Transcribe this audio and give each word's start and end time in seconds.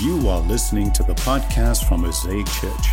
You 0.00 0.28
are 0.28 0.40
listening 0.40 0.92
to 0.92 1.02
the 1.04 1.14
podcast 1.14 1.84
from 1.84 2.00
Mosaic 2.02 2.46
Church. 2.46 2.88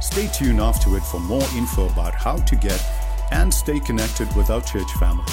Stay 0.00 0.28
tuned 0.28 0.60
after 0.60 0.96
it 0.96 1.02
for 1.02 1.18
more 1.20 1.42
info 1.56 1.88
about 1.88 2.14
how 2.14 2.36
to 2.36 2.56
get 2.56 2.80
and 3.32 3.52
stay 3.52 3.80
connected 3.80 4.34
with 4.36 4.50
our 4.50 4.60
church 4.60 4.90
family. 5.00 5.24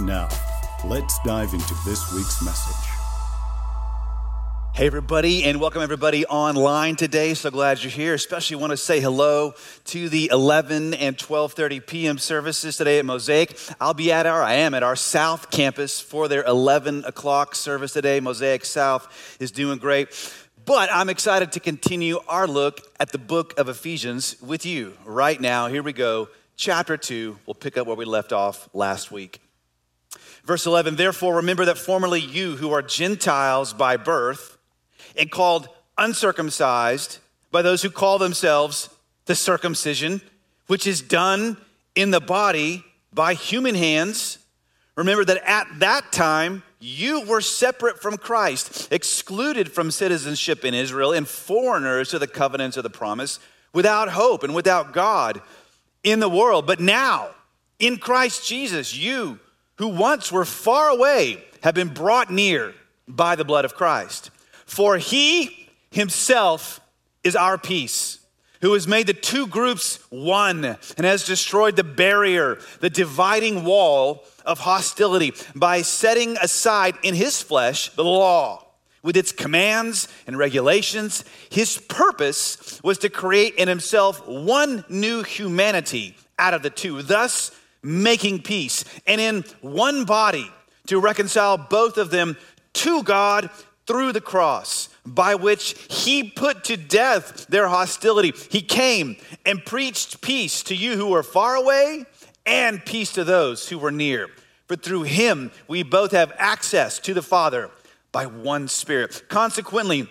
Now, 0.00 0.28
let's 0.84 1.18
dive 1.24 1.54
into 1.54 1.74
this 1.86 2.12
week's 2.12 2.42
message. 2.42 2.91
Hey, 4.74 4.86
everybody, 4.86 5.44
and 5.44 5.60
welcome 5.60 5.82
everybody 5.82 6.24
online 6.24 6.96
today. 6.96 7.34
So 7.34 7.50
glad 7.50 7.82
you're 7.82 7.90
here. 7.90 8.14
Especially 8.14 8.56
want 8.56 8.70
to 8.70 8.78
say 8.78 9.00
hello 9.00 9.52
to 9.84 10.08
the 10.08 10.30
11 10.32 10.94
and 10.94 11.14
12:30 11.14 11.86
p.m. 11.86 12.16
services 12.16 12.78
today 12.78 12.98
at 12.98 13.04
Mosaic. 13.04 13.54
I'll 13.78 13.92
be 13.92 14.10
at 14.10 14.24
our, 14.24 14.42
I 14.42 14.54
am 14.54 14.72
at 14.72 14.82
our 14.82 14.96
South 14.96 15.50
campus 15.50 16.00
for 16.00 16.26
their 16.26 16.42
11 16.44 17.04
o'clock 17.04 17.54
service 17.54 17.92
today. 17.92 18.18
Mosaic 18.18 18.64
South 18.64 19.36
is 19.38 19.50
doing 19.50 19.76
great. 19.76 20.08
But 20.64 20.88
I'm 20.90 21.10
excited 21.10 21.52
to 21.52 21.60
continue 21.60 22.20
our 22.26 22.46
look 22.46 22.80
at 22.98 23.12
the 23.12 23.18
book 23.18 23.52
of 23.58 23.68
Ephesians 23.68 24.40
with 24.40 24.64
you 24.64 24.96
right 25.04 25.38
now. 25.38 25.66
Here 25.66 25.82
we 25.82 25.92
go, 25.92 26.30
chapter 26.56 26.96
2. 26.96 27.38
We'll 27.44 27.54
pick 27.54 27.76
up 27.76 27.86
where 27.86 27.96
we 27.96 28.06
left 28.06 28.32
off 28.32 28.70
last 28.72 29.12
week. 29.12 29.42
Verse 30.44 30.64
11, 30.64 30.96
therefore 30.96 31.36
remember 31.36 31.66
that 31.66 31.76
formerly 31.76 32.20
you 32.20 32.56
who 32.56 32.72
are 32.72 32.80
Gentiles 32.80 33.74
by 33.74 33.98
birth, 33.98 34.58
and 35.16 35.30
called 35.30 35.68
uncircumcised 35.98 37.18
by 37.50 37.62
those 37.62 37.82
who 37.82 37.90
call 37.90 38.18
themselves 38.18 38.88
the 39.26 39.34
circumcision, 39.34 40.20
which 40.66 40.86
is 40.86 41.00
done 41.00 41.56
in 41.94 42.10
the 42.10 42.20
body 42.20 42.84
by 43.12 43.34
human 43.34 43.74
hands. 43.74 44.38
Remember 44.96 45.24
that 45.24 45.42
at 45.48 45.66
that 45.78 46.12
time, 46.12 46.62
you 46.80 47.22
were 47.22 47.40
separate 47.40 48.02
from 48.02 48.16
Christ, 48.16 48.92
excluded 48.92 49.70
from 49.70 49.90
citizenship 49.90 50.64
in 50.64 50.74
Israel, 50.74 51.12
and 51.12 51.28
foreigners 51.28 52.08
to 52.08 52.18
the 52.18 52.26
covenants 52.26 52.76
of 52.76 52.82
the 52.82 52.90
promise, 52.90 53.38
without 53.72 54.08
hope 54.10 54.42
and 54.42 54.54
without 54.54 54.92
God 54.92 55.40
in 56.02 56.18
the 56.18 56.28
world. 56.28 56.66
But 56.66 56.80
now, 56.80 57.30
in 57.78 57.98
Christ 57.98 58.48
Jesus, 58.48 58.96
you 58.96 59.38
who 59.76 59.88
once 59.88 60.32
were 60.32 60.44
far 60.44 60.88
away 60.88 61.42
have 61.62 61.74
been 61.74 61.88
brought 61.88 62.30
near 62.30 62.74
by 63.06 63.36
the 63.36 63.44
blood 63.44 63.64
of 63.64 63.74
Christ. 63.74 64.31
For 64.72 64.96
he 64.96 65.68
himself 65.90 66.80
is 67.22 67.36
our 67.36 67.58
peace, 67.58 68.20
who 68.62 68.72
has 68.72 68.88
made 68.88 69.06
the 69.06 69.12
two 69.12 69.46
groups 69.46 69.98
one 70.08 70.64
and 70.64 71.04
has 71.04 71.26
destroyed 71.26 71.76
the 71.76 71.84
barrier, 71.84 72.58
the 72.80 72.88
dividing 72.88 73.64
wall 73.64 74.24
of 74.46 74.60
hostility 74.60 75.34
by 75.54 75.82
setting 75.82 76.38
aside 76.40 76.94
in 77.02 77.14
his 77.14 77.42
flesh 77.42 77.90
the 77.90 78.02
law 78.02 78.64
with 79.02 79.14
its 79.14 79.30
commands 79.30 80.08
and 80.26 80.38
regulations. 80.38 81.22
His 81.50 81.76
purpose 81.76 82.80
was 82.82 82.96
to 83.00 83.10
create 83.10 83.56
in 83.56 83.68
himself 83.68 84.26
one 84.26 84.86
new 84.88 85.22
humanity 85.22 86.16
out 86.38 86.54
of 86.54 86.62
the 86.62 86.70
two, 86.70 87.02
thus 87.02 87.50
making 87.82 88.40
peace, 88.40 88.86
and 89.06 89.20
in 89.20 89.44
one 89.60 90.06
body 90.06 90.50
to 90.86 90.98
reconcile 90.98 91.58
both 91.58 91.98
of 91.98 92.10
them 92.10 92.38
to 92.72 93.02
God 93.02 93.50
through 93.92 94.10
the 94.10 94.22
cross, 94.22 94.88
by 95.04 95.34
which 95.34 95.76
he 95.90 96.24
put 96.24 96.64
to 96.64 96.78
death 96.78 97.46
their 97.48 97.68
hostility. 97.68 98.32
He 98.50 98.62
came 98.62 99.18
and 99.44 99.62
preached 99.62 100.22
peace 100.22 100.62
to 100.62 100.74
you 100.74 100.96
who 100.96 101.14
are 101.14 101.22
far 101.22 101.56
away 101.56 102.06
and 102.46 102.82
peace 102.86 103.12
to 103.12 103.22
those 103.22 103.68
who 103.68 103.78
were 103.78 103.90
near. 103.90 104.28
For 104.66 104.76
through 104.76 105.02
him 105.02 105.50
we 105.68 105.82
both 105.82 106.12
have 106.12 106.32
access 106.38 107.00
to 107.00 107.12
the 107.12 107.20
Father 107.20 107.68
by 108.12 108.24
one 108.24 108.66
Spirit. 108.66 109.24
Consequently, 109.28 110.08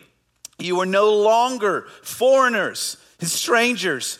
you 0.60 0.80
are 0.80 0.86
no 0.86 1.12
longer 1.12 1.88
foreigners 2.04 2.98
and 3.20 3.30
strangers 3.30 4.20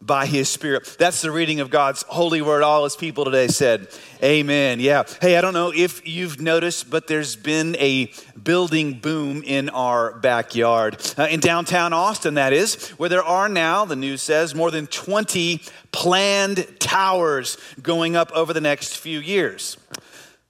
by 0.00 0.26
his 0.26 0.48
spirit. 0.48 0.96
That's 0.98 1.22
the 1.22 1.30
reading 1.30 1.60
of 1.60 1.70
God's 1.70 2.02
holy 2.02 2.42
word. 2.42 2.62
All 2.62 2.84
his 2.84 2.96
people 2.96 3.24
today 3.24 3.48
said, 3.48 3.88
Amen. 4.22 4.78
Yeah. 4.78 5.04
Hey, 5.20 5.36
I 5.36 5.40
don't 5.40 5.54
know 5.54 5.72
if 5.74 6.06
you've 6.06 6.40
noticed, 6.40 6.90
but 6.90 7.06
there's 7.06 7.34
been 7.34 7.76
a 7.76 8.12
building 8.40 9.00
boom 9.00 9.42
in 9.42 9.68
our 9.70 10.18
backyard. 10.18 11.00
Uh, 11.18 11.26
in 11.30 11.40
downtown 11.40 11.92
Austin, 11.92 12.34
that 12.34 12.52
is, 12.52 12.90
where 12.90 13.08
there 13.08 13.24
are 13.24 13.48
now, 13.48 13.84
the 13.84 13.96
news 13.96 14.22
says, 14.22 14.54
more 14.54 14.70
than 14.70 14.86
20 14.86 15.62
planned 15.92 16.66
towers 16.78 17.58
going 17.82 18.16
up 18.16 18.30
over 18.32 18.52
the 18.52 18.60
next 18.60 18.96
few 18.98 19.18
years. 19.18 19.78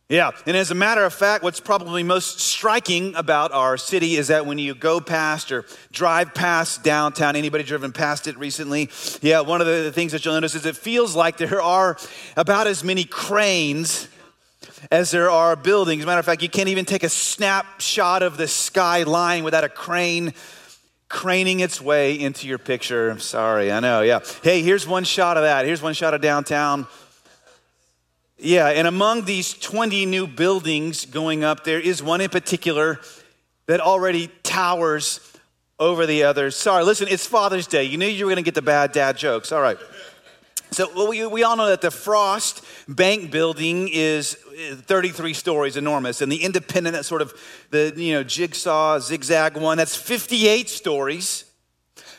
Yeah, 0.08 0.30
and 0.46 0.56
as 0.56 0.70
a 0.70 0.74
matter 0.76 1.04
of 1.04 1.12
fact, 1.12 1.42
what's 1.42 1.58
probably 1.58 2.04
most 2.04 2.38
striking 2.38 3.16
about 3.16 3.50
our 3.50 3.76
city 3.76 4.14
is 4.14 4.28
that 4.28 4.46
when 4.46 4.56
you 4.56 4.72
go 4.72 5.00
past 5.00 5.50
or 5.50 5.64
drive 5.90 6.32
past 6.32 6.84
downtown, 6.84 7.34
anybody 7.34 7.64
driven 7.64 7.90
past 7.90 8.28
it 8.28 8.38
recently? 8.38 8.88
Yeah, 9.20 9.40
one 9.40 9.60
of 9.60 9.66
the 9.66 9.90
things 9.90 10.12
that 10.12 10.24
you'll 10.24 10.34
notice 10.34 10.54
is 10.54 10.64
it 10.64 10.76
feels 10.76 11.16
like 11.16 11.38
there 11.38 11.60
are 11.60 11.96
about 12.36 12.68
as 12.68 12.84
many 12.84 13.02
cranes 13.02 14.06
as 14.92 15.10
there 15.10 15.28
are 15.28 15.56
buildings. 15.56 16.02
As 16.02 16.04
a 16.04 16.06
matter 16.06 16.20
of 16.20 16.26
fact, 16.26 16.40
you 16.40 16.48
can't 16.48 16.68
even 16.68 16.84
take 16.84 17.02
a 17.02 17.08
snapshot 17.08 18.22
of 18.22 18.36
the 18.36 18.46
skyline 18.46 19.42
without 19.42 19.64
a 19.64 19.68
crane 19.68 20.34
craning 21.08 21.60
its 21.60 21.80
way 21.80 22.18
into 22.18 22.46
your 22.46 22.58
picture. 22.58 23.10
I'm 23.10 23.18
sorry, 23.18 23.72
I 23.72 23.80
know, 23.80 24.02
yeah. 24.02 24.20
Hey, 24.44 24.62
here's 24.62 24.86
one 24.86 25.02
shot 25.02 25.36
of 25.36 25.42
that. 25.42 25.64
Here's 25.64 25.82
one 25.82 25.94
shot 25.94 26.14
of 26.14 26.20
downtown. 26.20 26.86
Yeah, 28.38 28.68
and 28.68 28.86
among 28.86 29.24
these 29.24 29.54
20 29.54 30.04
new 30.04 30.26
buildings 30.26 31.06
going 31.06 31.42
up, 31.42 31.64
there 31.64 31.80
is 31.80 32.02
one 32.02 32.20
in 32.20 32.28
particular 32.28 33.00
that 33.66 33.80
already 33.80 34.28
towers 34.42 35.20
over 35.78 36.04
the 36.04 36.24
others. 36.24 36.54
Sorry, 36.54 36.84
listen, 36.84 37.08
it's 37.08 37.26
Father's 37.26 37.66
Day. 37.66 37.84
You 37.84 37.96
knew 37.96 38.06
you 38.06 38.26
were 38.26 38.30
going 38.30 38.42
to 38.42 38.46
get 38.46 38.54
the 38.54 38.62
bad 38.62 38.92
dad 38.92 39.16
jokes. 39.16 39.52
All 39.52 39.62
right. 39.62 39.78
So 40.70 40.90
well, 40.94 41.08
we, 41.08 41.24
we 41.26 41.44
all 41.44 41.56
know 41.56 41.68
that 41.68 41.80
the 41.80 41.90
Frost 41.90 42.62
Bank 42.86 43.30
building 43.30 43.88
is 43.90 44.34
33 44.34 45.32
stories, 45.32 45.76
enormous, 45.78 46.20
and 46.20 46.30
the 46.30 46.42
Independent, 46.42 47.02
sort 47.06 47.22
of 47.22 47.32
the 47.70 47.94
you 47.96 48.14
know 48.14 48.22
jigsaw 48.22 48.98
zigzag 48.98 49.56
one, 49.56 49.78
that's 49.78 49.96
58 49.96 50.68
stories. 50.68 51.44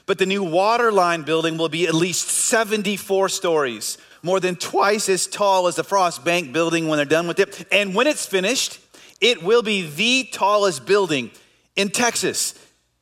But 0.08 0.18
the 0.18 0.26
new 0.26 0.44
Waterline 0.44 1.24
building 1.24 1.58
will 1.58 1.70
be 1.70 1.86
at 1.86 1.94
least 1.94 2.30
74 2.30 3.30
stories 3.30 3.98
more 4.24 4.40
than 4.40 4.56
twice 4.56 5.10
as 5.10 5.28
tall 5.28 5.68
as 5.68 5.76
the 5.76 5.84
Frost 5.84 6.24
Bank 6.24 6.54
building 6.54 6.88
when 6.88 6.98
they're 6.98 7.06
done 7.06 7.28
with 7.28 7.40
it. 7.40 7.66
And 7.72 7.96
when 7.96 8.08
it's 8.08 8.26
finished, 8.26 8.80
it 9.22 9.44
will 9.44 9.62
be 9.62 9.88
the 9.88 10.30
tallest 10.32 10.86
building 10.86 11.32
in 11.76 11.90
Texas, 11.90 12.54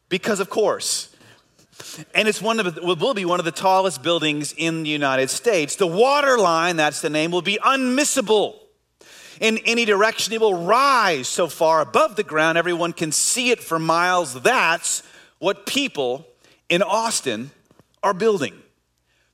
because 0.10 0.40
of 0.40 0.50
course. 0.50 1.16
And 2.14 2.28
it's 2.28 2.42
one 2.42 2.60
of 2.60 2.76
the, 2.76 2.82
will 2.82 3.14
be 3.14 3.26
one 3.26 3.40
of 3.40 3.46
the 3.46 3.52
tallest 3.52 4.02
buildings 4.02 4.54
in 4.58 4.84
the 4.84 4.90
United 4.90 5.30
States. 5.30 5.76
The 5.76 5.88
Waterline, 5.88 6.78
that's 6.78 7.02
the 7.02 7.10
name, 7.10 7.32
will 7.32 7.42
be 7.42 7.60
unmissable. 7.64 8.56
In 9.42 9.60
any 9.66 9.84
direction, 9.84 10.34
it 10.34 10.40
will 10.40 10.66
rise 10.66 11.28
so 11.28 11.48
far 11.48 11.82
above 11.82 12.16
the 12.16 12.24
ground, 12.24 12.58
everyone 12.58 12.94
can 12.94 13.12
see 13.12 13.50
it 13.52 13.62
for 13.62 13.78
miles. 13.78 14.34
That's 14.42 15.04
what 15.40 15.66
people 15.66 16.26
in 16.70 16.82
Austin 16.82 17.52
are 18.02 18.14
building. 18.14 18.54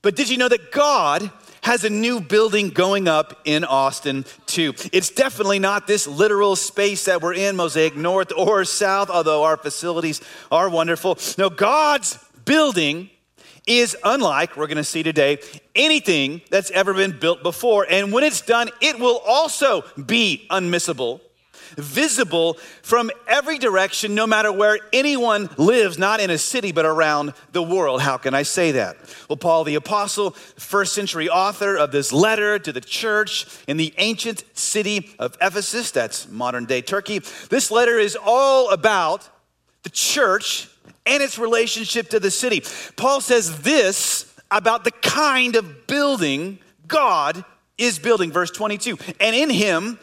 But 0.02 0.16
did 0.16 0.28
you 0.28 0.36
know 0.36 0.48
that 0.48 0.72
God 0.72 1.30
has 1.62 1.84
a 1.84 1.90
new 1.90 2.20
building 2.20 2.70
going 2.70 3.06
up 3.06 3.40
in 3.44 3.64
Austin, 3.64 4.24
too. 4.46 4.74
It's 4.92 5.10
definitely 5.10 5.60
not 5.60 5.86
this 5.86 6.08
literal 6.08 6.56
space 6.56 7.04
that 7.04 7.22
we're 7.22 7.34
in, 7.34 7.54
Mosaic 7.54 7.96
North 7.96 8.32
or 8.36 8.64
South, 8.64 9.08
although 9.08 9.44
our 9.44 9.56
facilities 9.56 10.20
are 10.50 10.68
wonderful. 10.68 11.18
No, 11.38 11.48
God's 11.48 12.18
building 12.44 13.10
is 13.64 13.96
unlike, 14.02 14.56
we're 14.56 14.66
gonna 14.66 14.82
see 14.82 15.04
today, 15.04 15.38
anything 15.76 16.42
that's 16.50 16.72
ever 16.72 16.92
been 16.94 17.16
built 17.16 17.44
before. 17.44 17.86
And 17.88 18.12
when 18.12 18.24
it's 18.24 18.40
done, 18.40 18.68
it 18.80 18.98
will 18.98 19.22
also 19.24 19.84
be 20.04 20.46
unmissable 20.50 21.20
visible 21.76 22.54
from 22.82 23.10
every 23.26 23.58
direction, 23.58 24.14
no 24.14 24.26
matter 24.26 24.52
where 24.52 24.78
anyone 24.92 25.48
lives, 25.56 25.98
not 25.98 26.20
in 26.20 26.30
a 26.30 26.38
city, 26.38 26.72
but 26.72 26.84
around 26.84 27.34
the 27.52 27.62
world. 27.62 28.02
How 28.02 28.16
can 28.16 28.34
I 28.34 28.42
say 28.42 28.72
that? 28.72 28.96
Well, 29.28 29.36
Paul 29.36 29.64
the 29.64 29.74
Apostle, 29.74 30.30
first 30.30 30.94
century 30.94 31.28
author 31.28 31.76
of 31.76 31.92
this 31.92 32.12
letter 32.12 32.58
to 32.58 32.72
the 32.72 32.80
church 32.80 33.46
in 33.66 33.76
the 33.76 33.94
ancient 33.98 34.44
city 34.54 35.10
of 35.18 35.36
Ephesus, 35.40 35.90
that's 35.90 36.28
modern 36.28 36.64
day 36.64 36.82
Turkey, 36.82 37.20
this 37.50 37.70
letter 37.70 37.98
is 37.98 38.16
all 38.22 38.70
about 38.70 39.28
the 39.82 39.90
church 39.90 40.68
and 41.06 41.22
its 41.22 41.38
relationship 41.38 42.10
to 42.10 42.20
the 42.20 42.30
city. 42.30 42.62
Paul 42.96 43.20
says 43.20 43.62
this 43.62 44.32
about 44.50 44.84
the 44.84 44.90
kind 44.90 45.56
of 45.56 45.86
building 45.86 46.58
God 46.86 47.44
is 47.78 47.98
building. 47.98 48.30
Verse 48.30 48.50
22 48.50 48.98
And 49.20 49.34
in 49.34 49.50
him, 49.50 49.98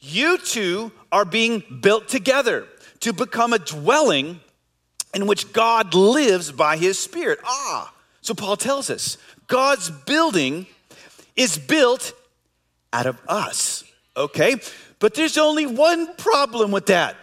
you 0.00 0.38
too 0.38 0.92
are 1.10 1.24
being 1.24 1.62
built 1.80 2.08
together 2.08 2.66
to 3.00 3.12
become 3.12 3.52
a 3.52 3.58
dwelling 3.58 4.40
in 5.14 5.26
which 5.26 5.52
God 5.52 5.94
lives 5.94 6.52
by 6.52 6.76
his 6.76 6.98
Spirit. 6.98 7.38
Ah, 7.44 7.92
so 8.20 8.34
Paul 8.34 8.56
tells 8.56 8.90
us 8.90 9.16
God's 9.46 9.90
building 9.90 10.66
is 11.36 11.58
built 11.58 12.12
out 12.92 13.06
of 13.06 13.18
us, 13.28 13.84
okay? 14.16 14.56
But 14.98 15.14
there's 15.14 15.38
only 15.38 15.66
one 15.66 16.14
problem 16.16 16.70
with 16.70 16.86
that. 16.86 17.16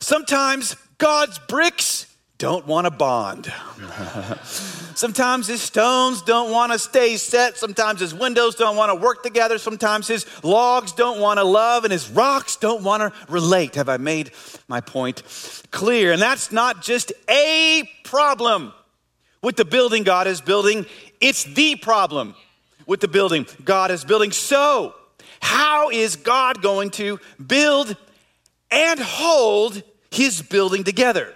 Sometimes 0.00 0.76
God's 0.98 1.38
bricks 1.38 2.06
don't 2.40 2.66
want 2.66 2.86
to 2.86 2.90
bond. 2.90 3.52
Sometimes 4.94 5.46
his 5.46 5.60
stones 5.60 6.22
don't 6.22 6.50
want 6.50 6.72
to 6.72 6.78
stay 6.78 7.18
set. 7.18 7.58
Sometimes 7.58 8.00
his 8.00 8.14
windows 8.14 8.54
don't 8.54 8.76
want 8.76 8.90
to 8.90 8.94
work 8.94 9.22
together. 9.22 9.58
Sometimes 9.58 10.08
his 10.08 10.24
logs 10.42 10.92
don't 10.92 11.20
want 11.20 11.38
to 11.38 11.44
love 11.44 11.84
and 11.84 11.92
his 11.92 12.08
rocks 12.08 12.56
don't 12.56 12.82
want 12.82 13.02
to 13.02 13.12
relate. 13.30 13.74
Have 13.74 13.90
I 13.90 13.98
made 13.98 14.30
my 14.68 14.80
point 14.80 15.22
clear? 15.70 16.12
And 16.12 16.20
that's 16.20 16.50
not 16.50 16.80
just 16.80 17.12
a 17.28 17.88
problem 18.04 18.72
with 19.42 19.56
the 19.56 19.66
building 19.66 20.02
God 20.02 20.26
is 20.26 20.40
building, 20.40 20.86
it's 21.20 21.44
the 21.44 21.76
problem 21.76 22.34
with 22.86 23.00
the 23.00 23.08
building 23.08 23.46
God 23.64 23.90
is 23.90 24.02
building. 24.02 24.32
So, 24.32 24.94
how 25.42 25.90
is 25.90 26.16
God 26.16 26.62
going 26.62 26.90
to 26.92 27.20
build 27.46 27.96
and 28.70 28.98
hold 28.98 29.82
his 30.10 30.40
building 30.40 30.84
together? 30.84 31.34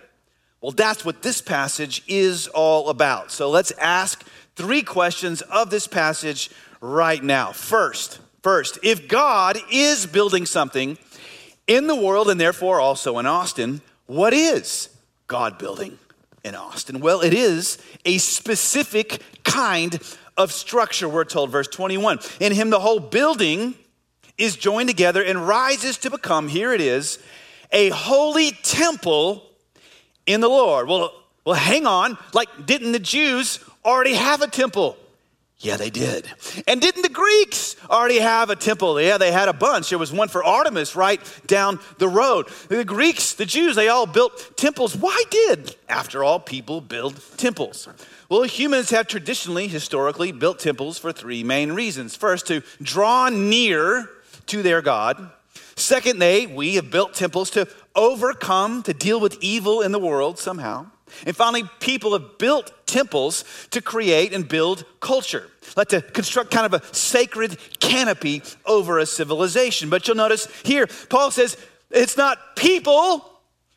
Well, 0.64 0.72
that's 0.72 1.04
what 1.04 1.20
this 1.20 1.42
passage 1.42 2.02
is 2.08 2.48
all 2.48 2.88
about. 2.88 3.30
So 3.30 3.50
let's 3.50 3.70
ask 3.72 4.26
three 4.56 4.80
questions 4.80 5.42
of 5.42 5.68
this 5.68 5.86
passage 5.86 6.50
right 6.80 7.22
now. 7.22 7.52
First, 7.52 8.18
first, 8.42 8.78
if 8.82 9.06
God 9.06 9.58
is 9.70 10.06
building 10.06 10.46
something 10.46 10.96
in 11.66 11.86
the 11.86 11.94
world 11.94 12.30
and 12.30 12.40
therefore 12.40 12.80
also 12.80 13.18
in 13.18 13.26
Austin, 13.26 13.82
what 14.06 14.32
is 14.32 14.88
God 15.26 15.58
building 15.58 15.98
in 16.42 16.54
Austin? 16.54 17.00
Well, 17.00 17.20
it 17.20 17.34
is 17.34 17.76
a 18.06 18.16
specific 18.16 19.20
kind 19.42 20.00
of 20.38 20.50
structure, 20.50 21.10
we're 21.10 21.26
told, 21.26 21.50
verse 21.50 21.68
21. 21.68 22.20
In 22.40 22.52
him, 22.52 22.70
the 22.70 22.80
whole 22.80 23.00
building 23.00 23.74
is 24.38 24.56
joined 24.56 24.88
together 24.88 25.22
and 25.22 25.46
rises 25.46 25.98
to 25.98 26.10
become, 26.10 26.48
here 26.48 26.72
it 26.72 26.80
is, 26.80 27.18
a 27.70 27.90
holy 27.90 28.52
temple 28.62 29.50
in 30.26 30.40
the 30.40 30.48
Lord. 30.48 30.88
Well, 30.88 31.12
well, 31.44 31.56
hang 31.56 31.86
on. 31.86 32.16
Like, 32.32 32.48
didn't 32.66 32.92
the 32.92 32.98
Jews 32.98 33.60
already 33.84 34.14
have 34.14 34.40
a 34.40 34.46
temple? 34.46 34.96
Yeah, 35.58 35.76
they 35.76 35.88
did. 35.88 36.26
And 36.66 36.80
didn't 36.80 37.02
the 37.02 37.08
Greeks 37.08 37.76
already 37.88 38.18
have 38.18 38.50
a 38.50 38.56
temple? 38.56 39.00
Yeah, 39.00 39.18
they 39.18 39.32
had 39.32 39.48
a 39.48 39.52
bunch. 39.52 39.88
There 39.88 39.98
was 39.98 40.12
one 40.12 40.28
for 40.28 40.44
Artemis 40.44 40.96
right 40.96 41.20
down 41.46 41.80
the 41.98 42.08
road. 42.08 42.48
The 42.68 42.84
Greeks, 42.84 43.34
the 43.34 43.46
Jews, 43.46 43.76
they 43.76 43.88
all 43.88 44.06
built 44.06 44.56
temples. 44.56 44.96
Why 44.96 45.22
did, 45.30 45.76
after 45.88 46.22
all, 46.22 46.40
people 46.40 46.80
build 46.80 47.18
temples? 47.38 47.88
Well, 48.28 48.42
humans 48.42 48.90
have 48.90 49.06
traditionally, 49.06 49.68
historically, 49.68 50.32
built 50.32 50.58
temples 50.58 50.98
for 50.98 51.12
three 51.12 51.42
main 51.42 51.72
reasons. 51.72 52.16
First, 52.16 52.46
to 52.48 52.62
draw 52.82 53.28
near 53.28 54.10
to 54.46 54.62
their 54.62 54.82
God. 54.82 55.30
Second, 55.76 56.18
they, 56.18 56.46
we 56.46 56.74
have 56.74 56.90
built 56.90 57.14
temples 57.14 57.50
to 57.50 57.66
overcome, 57.94 58.82
to 58.84 58.94
deal 58.94 59.20
with 59.20 59.38
evil 59.40 59.80
in 59.80 59.92
the 59.92 59.98
world 59.98 60.38
somehow. 60.38 60.86
And 61.26 61.36
finally, 61.36 61.64
people 61.80 62.12
have 62.12 62.38
built 62.38 62.72
temples 62.86 63.44
to 63.70 63.80
create 63.80 64.32
and 64.32 64.48
build 64.48 64.84
culture, 65.00 65.48
like 65.76 65.88
to 65.88 66.00
construct 66.00 66.50
kind 66.50 66.72
of 66.72 66.74
a 66.74 66.94
sacred 66.94 67.56
canopy 67.80 68.42
over 68.66 68.98
a 68.98 69.06
civilization. 69.06 69.90
But 69.90 70.06
you'll 70.06 70.16
notice 70.16 70.48
here, 70.64 70.86
Paul 71.08 71.30
says 71.30 71.56
it's 71.90 72.16
not 72.16 72.56
people 72.56 73.30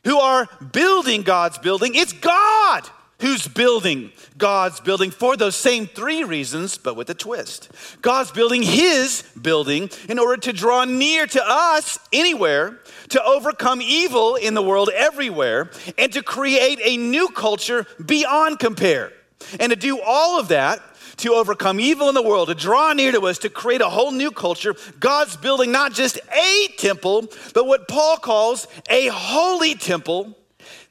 who 0.04 0.18
are 0.18 0.48
building 0.72 1.22
God's 1.22 1.58
building, 1.58 1.94
it's 1.94 2.12
God 2.12 2.88
who's 3.20 3.48
building 3.48 4.12
God's 4.36 4.80
building 4.80 5.10
for 5.10 5.36
those 5.36 5.56
same 5.56 5.86
three 5.86 6.22
reasons, 6.22 6.78
but 6.78 6.94
with 6.94 7.10
a 7.10 7.14
twist. 7.14 7.68
God's 8.00 8.30
building 8.30 8.62
his 8.62 9.24
building 9.40 9.90
in 10.08 10.18
order 10.18 10.40
to 10.42 10.52
draw 10.52 10.84
near 10.84 11.26
to 11.26 11.42
us 11.44 11.98
anywhere, 12.12 12.78
to 13.08 13.22
overcome 13.22 13.82
evil 13.82 14.36
in 14.36 14.54
the 14.54 14.62
world 14.62 14.90
everywhere, 14.94 15.70
and 15.96 16.12
to 16.12 16.22
create 16.22 16.78
a 16.84 16.96
new 16.96 17.28
culture 17.28 17.86
beyond 18.04 18.60
compare. 18.60 19.12
And 19.58 19.70
to 19.70 19.76
do 19.76 20.00
all 20.00 20.38
of 20.38 20.48
that, 20.48 20.80
to 21.18 21.32
overcome 21.32 21.80
evil 21.80 22.08
in 22.08 22.14
the 22.14 22.22
world, 22.22 22.48
to 22.48 22.54
draw 22.54 22.92
near 22.92 23.10
to 23.10 23.20
us, 23.22 23.38
to 23.38 23.50
create 23.50 23.80
a 23.80 23.88
whole 23.88 24.12
new 24.12 24.30
culture, 24.30 24.76
God's 25.00 25.36
building 25.36 25.72
not 25.72 25.92
just 25.92 26.20
a 26.32 26.68
temple, 26.76 27.26
but 27.54 27.66
what 27.66 27.88
Paul 27.88 28.18
calls 28.18 28.68
a 28.88 29.08
holy 29.08 29.74
temple, 29.74 30.36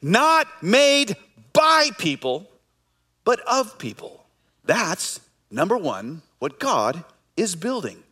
not 0.02 0.46
made 0.62 1.16
by 1.58 1.90
people, 1.98 2.48
but 3.24 3.40
of 3.40 3.80
people. 3.80 4.24
That's 4.64 5.18
number 5.50 5.76
one, 5.76 6.22
what 6.38 6.60
God 6.60 7.02
is 7.36 7.56
building 7.56 8.04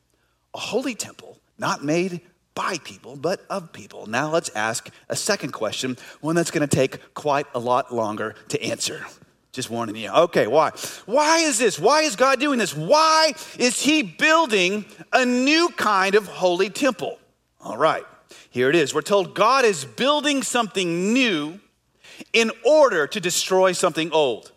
a 0.52 0.58
holy 0.58 0.96
temple, 0.96 1.38
not 1.56 1.84
made 1.84 2.22
by 2.56 2.78
people, 2.78 3.14
but 3.14 3.46
of 3.48 3.72
people. 3.72 4.06
Now 4.06 4.30
let's 4.30 4.48
ask 4.56 4.90
a 5.08 5.14
second 5.14 5.52
question, 5.52 5.96
one 6.20 6.34
that's 6.34 6.50
going 6.50 6.66
to 6.68 6.76
take 6.76 7.14
quite 7.14 7.46
a 7.54 7.60
lot 7.60 7.94
longer 7.94 8.34
to 8.48 8.60
answer. 8.60 9.06
Just 9.52 9.70
warning 9.70 9.94
you. 9.94 10.10
Okay, 10.10 10.48
why? 10.48 10.70
Why 11.04 11.38
is 11.38 11.56
this? 11.56 11.78
Why 11.78 12.02
is 12.02 12.16
God 12.16 12.40
doing 12.40 12.58
this? 12.58 12.74
Why 12.74 13.32
is 13.58 13.80
He 13.80 14.02
building 14.02 14.84
a 15.12 15.24
new 15.24 15.68
kind 15.68 16.16
of 16.16 16.26
holy 16.26 16.68
temple? 16.68 17.18
All 17.60 17.76
right, 17.76 18.04
here 18.50 18.70
it 18.70 18.74
is. 18.74 18.92
We're 18.92 19.02
told 19.02 19.36
God 19.36 19.64
is 19.64 19.84
building 19.84 20.42
something 20.42 21.12
new 21.12 21.60
in 22.32 22.50
order 22.64 23.06
to 23.06 23.20
destroy 23.20 23.72
something 23.72 24.12
old. 24.12 24.52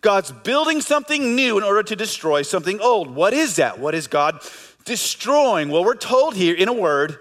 God's 0.00 0.32
building 0.32 0.80
something 0.80 1.34
new 1.34 1.56
in 1.56 1.64
order 1.64 1.82
to 1.82 1.96
destroy 1.96 2.42
something 2.42 2.80
old. 2.80 3.14
What 3.14 3.32
is 3.32 3.56
that? 3.56 3.78
What 3.78 3.94
is 3.94 4.06
God 4.06 4.40
destroying? 4.84 5.70
Well, 5.70 5.84
we're 5.84 5.94
told 5.94 6.34
here 6.34 6.54
in 6.54 6.68
a 6.68 6.72
word 6.72 7.16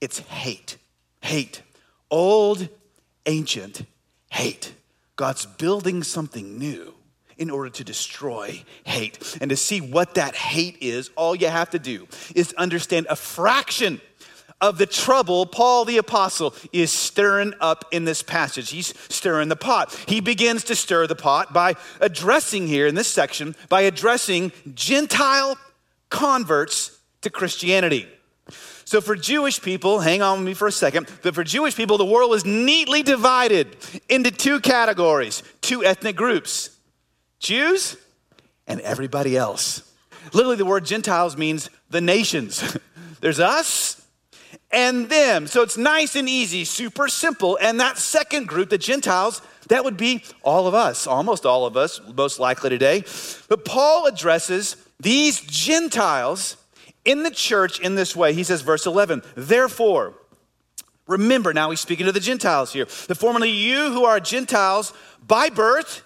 it's 0.00 0.18
hate. 0.18 0.78
Hate. 1.22 1.62
Old, 2.10 2.68
ancient 3.26 3.82
hate. 4.30 4.72
God's 5.16 5.46
building 5.46 6.02
something 6.02 6.58
new 6.58 6.94
in 7.36 7.50
order 7.50 7.70
to 7.70 7.84
destroy 7.84 8.64
hate. 8.84 9.38
And 9.40 9.50
to 9.50 9.56
see 9.56 9.80
what 9.80 10.14
that 10.14 10.34
hate 10.34 10.78
is, 10.80 11.10
all 11.16 11.34
you 11.34 11.48
have 11.48 11.70
to 11.70 11.78
do 11.78 12.08
is 12.34 12.52
understand 12.54 13.06
a 13.08 13.16
fraction 13.16 14.00
of 14.60 14.78
the 14.78 14.86
trouble 14.86 15.46
Paul 15.46 15.84
the 15.84 15.98
apostle 15.98 16.54
is 16.72 16.92
stirring 16.92 17.54
up 17.60 17.84
in 17.90 18.04
this 18.04 18.22
passage. 18.22 18.70
He's 18.70 18.94
stirring 19.08 19.48
the 19.48 19.56
pot. 19.56 19.94
He 20.06 20.20
begins 20.20 20.64
to 20.64 20.74
stir 20.74 21.06
the 21.06 21.16
pot 21.16 21.52
by 21.52 21.76
addressing 22.00 22.66
here 22.66 22.86
in 22.86 22.94
this 22.94 23.08
section, 23.08 23.54
by 23.68 23.82
addressing 23.82 24.52
Gentile 24.74 25.56
converts 26.10 26.98
to 27.22 27.30
Christianity. 27.30 28.06
So, 28.84 29.00
for 29.00 29.14
Jewish 29.14 29.62
people, 29.62 30.00
hang 30.00 30.20
on 30.20 30.38
with 30.38 30.46
me 30.46 30.54
for 30.54 30.66
a 30.66 30.72
second, 30.72 31.08
but 31.22 31.34
for 31.34 31.44
Jewish 31.44 31.76
people, 31.76 31.96
the 31.96 32.04
world 32.04 32.28
was 32.28 32.44
neatly 32.44 33.04
divided 33.04 33.76
into 34.08 34.32
two 34.32 34.58
categories, 34.58 35.44
two 35.60 35.84
ethnic 35.84 36.16
groups 36.16 36.70
Jews 37.38 37.96
and 38.66 38.80
everybody 38.80 39.36
else. 39.36 39.82
Literally, 40.32 40.56
the 40.56 40.64
word 40.64 40.84
Gentiles 40.84 41.36
means 41.36 41.70
the 41.88 42.00
nations. 42.00 42.76
There's 43.20 43.38
us 43.38 43.99
and 44.72 45.08
them. 45.08 45.46
So 45.46 45.62
it's 45.62 45.76
nice 45.76 46.16
and 46.16 46.28
easy, 46.28 46.64
super 46.64 47.08
simple. 47.08 47.58
And 47.60 47.80
that 47.80 47.98
second 47.98 48.46
group, 48.46 48.70
the 48.70 48.78
Gentiles, 48.78 49.42
that 49.68 49.84
would 49.84 49.96
be 49.96 50.22
all 50.42 50.66
of 50.66 50.74
us, 50.74 51.06
almost 51.06 51.46
all 51.46 51.66
of 51.66 51.76
us, 51.76 52.00
most 52.14 52.38
likely 52.38 52.70
today. 52.70 53.04
But 53.48 53.64
Paul 53.64 54.06
addresses 54.06 54.76
these 54.98 55.40
Gentiles 55.40 56.56
in 57.04 57.22
the 57.22 57.30
church 57.30 57.80
in 57.80 57.94
this 57.94 58.14
way. 58.14 58.32
He 58.32 58.44
says, 58.44 58.62
verse 58.62 58.86
11, 58.86 59.22
therefore, 59.34 60.14
remember, 61.06 61.52
now 61.52 61.70
he's 61.70 61.80
speaking 61.80 62.06
to 62.06 62.12
the 62.12 62.20
Gentiles 62.20 62.72
here, 62.72 62.84
that 62.84 63.16
formerly 63.16 63.50
you 63.50 63.92
who 63.92 64.04
are 64.04 64.20
Gentiles 64.20 64.92
by 65.26 65.48
birth, 65.48 66.02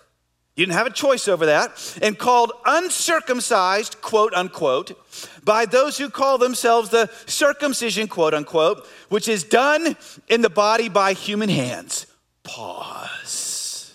you 0.56 0.64
didn't 0.64 0.76
have 0.76 0.86
a 0.86 0.90
choice 0.90 1.26
over 1.26 1.46
that, 1.46 1.98
and 2.00 2.16
called 2.16 2.52
uncircumcised, 2.64 4.00
quote 4.00 4.32
unquote, 4.34 4.96
by 5.44 5.66
those 5.66 5.98
who 5.98 6.08
call 6.08 6.38
themselves 6.38 6.90
the 6.90 7.10
circumcision, 7.26 8.06
quote 8.06 8.34
unquote, 8.34 8.86
which 9.08 9.28
is 9.28 9.42
done 9.42 9.96
in 10.28 10.42
the 10.42 10.50
body 10.50 10.88
by 10.88 11.12
human 11.12 11.48
hands. 11.48 12.06
Pause. 12.44 13.94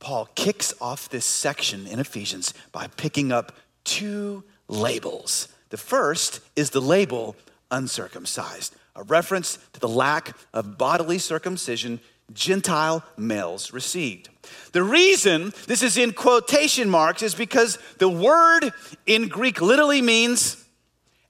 Paul 0.00 0.28
kicks 0.34 0.74
off 0.80 1.08
this 1.08 1.26
section 1.26 1.86
in 1.86 2.00
Ephesians 2.00 2.52
by 2.72 2.88
picking 2.96 3.30
up 3.30 3.52
two 3.84 4.42
labels. 4.66 5.46
The 5.68 5.76
first 5.76 6.40
is 6.56 6.70
the 6.70 6.80
label 6.80 7.36
uncircumcised, 7.70 8.74
a 8.96 9.04
reference 9.04 9.58
to 9.74 9.78
the 9.78 9.88
lack 9.88 10.36
of 10.52 10.78
bodily 10.78 11.18
circumcision 11.18 12.00
Gentile 12.32 13.04
males 13.16 13.72
received. 13.72 14.29
The 14.72 14.82
reason 14.82 15.52
this 15.66 15.82
is 15.82 15.98
in 15.98 16.12
quotation 16.12 16.88
marks 16.88 17.22
is 17.22 17.34
because 17.34 17.78
the 17.98 18.08
word 18.08 18.72
in 19.06 19.28
Greek 19.28 19.60
literally 19.60 20.02
means 20.02 20.64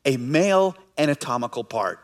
a 0.04 0.16
male 0.16 0.76
anatomical 0.98 1.64
part. 1.64 1.98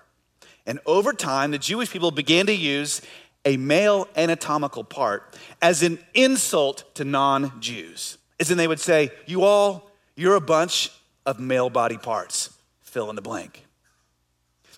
And 0.67 0.81
over 0.87 1.13
time, 1.13 1.53
the 1.53 1.59
Jewish 1.59 1.91
people 1.91 2.11
began 2.11 2.47
to 2.47 2.55
use 2.55 3.01
a 3.45 3.57
male 3.57 4.09
anatomical 4.17 4.83
part 4.83 5.37
as 5.63 5.83
an 5.83 5.99
insult 6.15 6.85
to 6.97 7.05
non 7.05 7.61
Jews. 7.61 8.19
As 8.41 8.51
in, 8.51 8.59
they 8.59 8.67
would 8.67 8.81
say, 8.81 9.13
You 9.27 9.45
all, 9.45 9.91
you're 10.17 10.35
a 10.35 10.41
bunch 10.41 10.91
of 11.25 11.39
male 11.39 11.71
body 11.71 11.99
parts. 11.99 12.51
Fill 12.83 13.11
in 13.11 13.17
the 13.17 13.23
blank. 13.23 13.66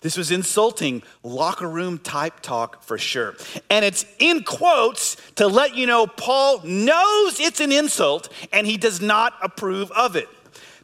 This 0.01 0.17
was 0.17 0.31
insulting 0.31 1.03
locker 1.23 1.67
room 1.67 1.97
type 1.97 2.39
talk 2.39 2.83
for 2.83 2.97
sure. 2.97 3.35
And 3.69 3.83
it's 3.83 4.05
in 4.17 4.43
quotes 4.43 5.17
to 5.35 5.47
let 5.47 5.75
you 5.75 5.87
know 5.87 6.07
Paul 6.07 6.61
knows 6.63 7.39
it's 7.39 7.59
an 7.59 7.71
insult 7.71 8.29
and 8.53 8.65
he 8.65 8.77
does 8.77 9.01
not 9.01 9.33
approve 9.41 9.91
of 9.91 10.15
it. 10.15 10.29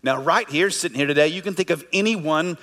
Now, 0.03 0.21
right 0.21 0.47
here, 0.49 0.69
sitting 0.69 0.97
here 0.97 1.07
today, 1.07 1.29
you 1.29 1.41
can 1.41 1.55
think 1.55 1.69
of 1.69 1.85
any 1.91 2.15
one 2.15 2.57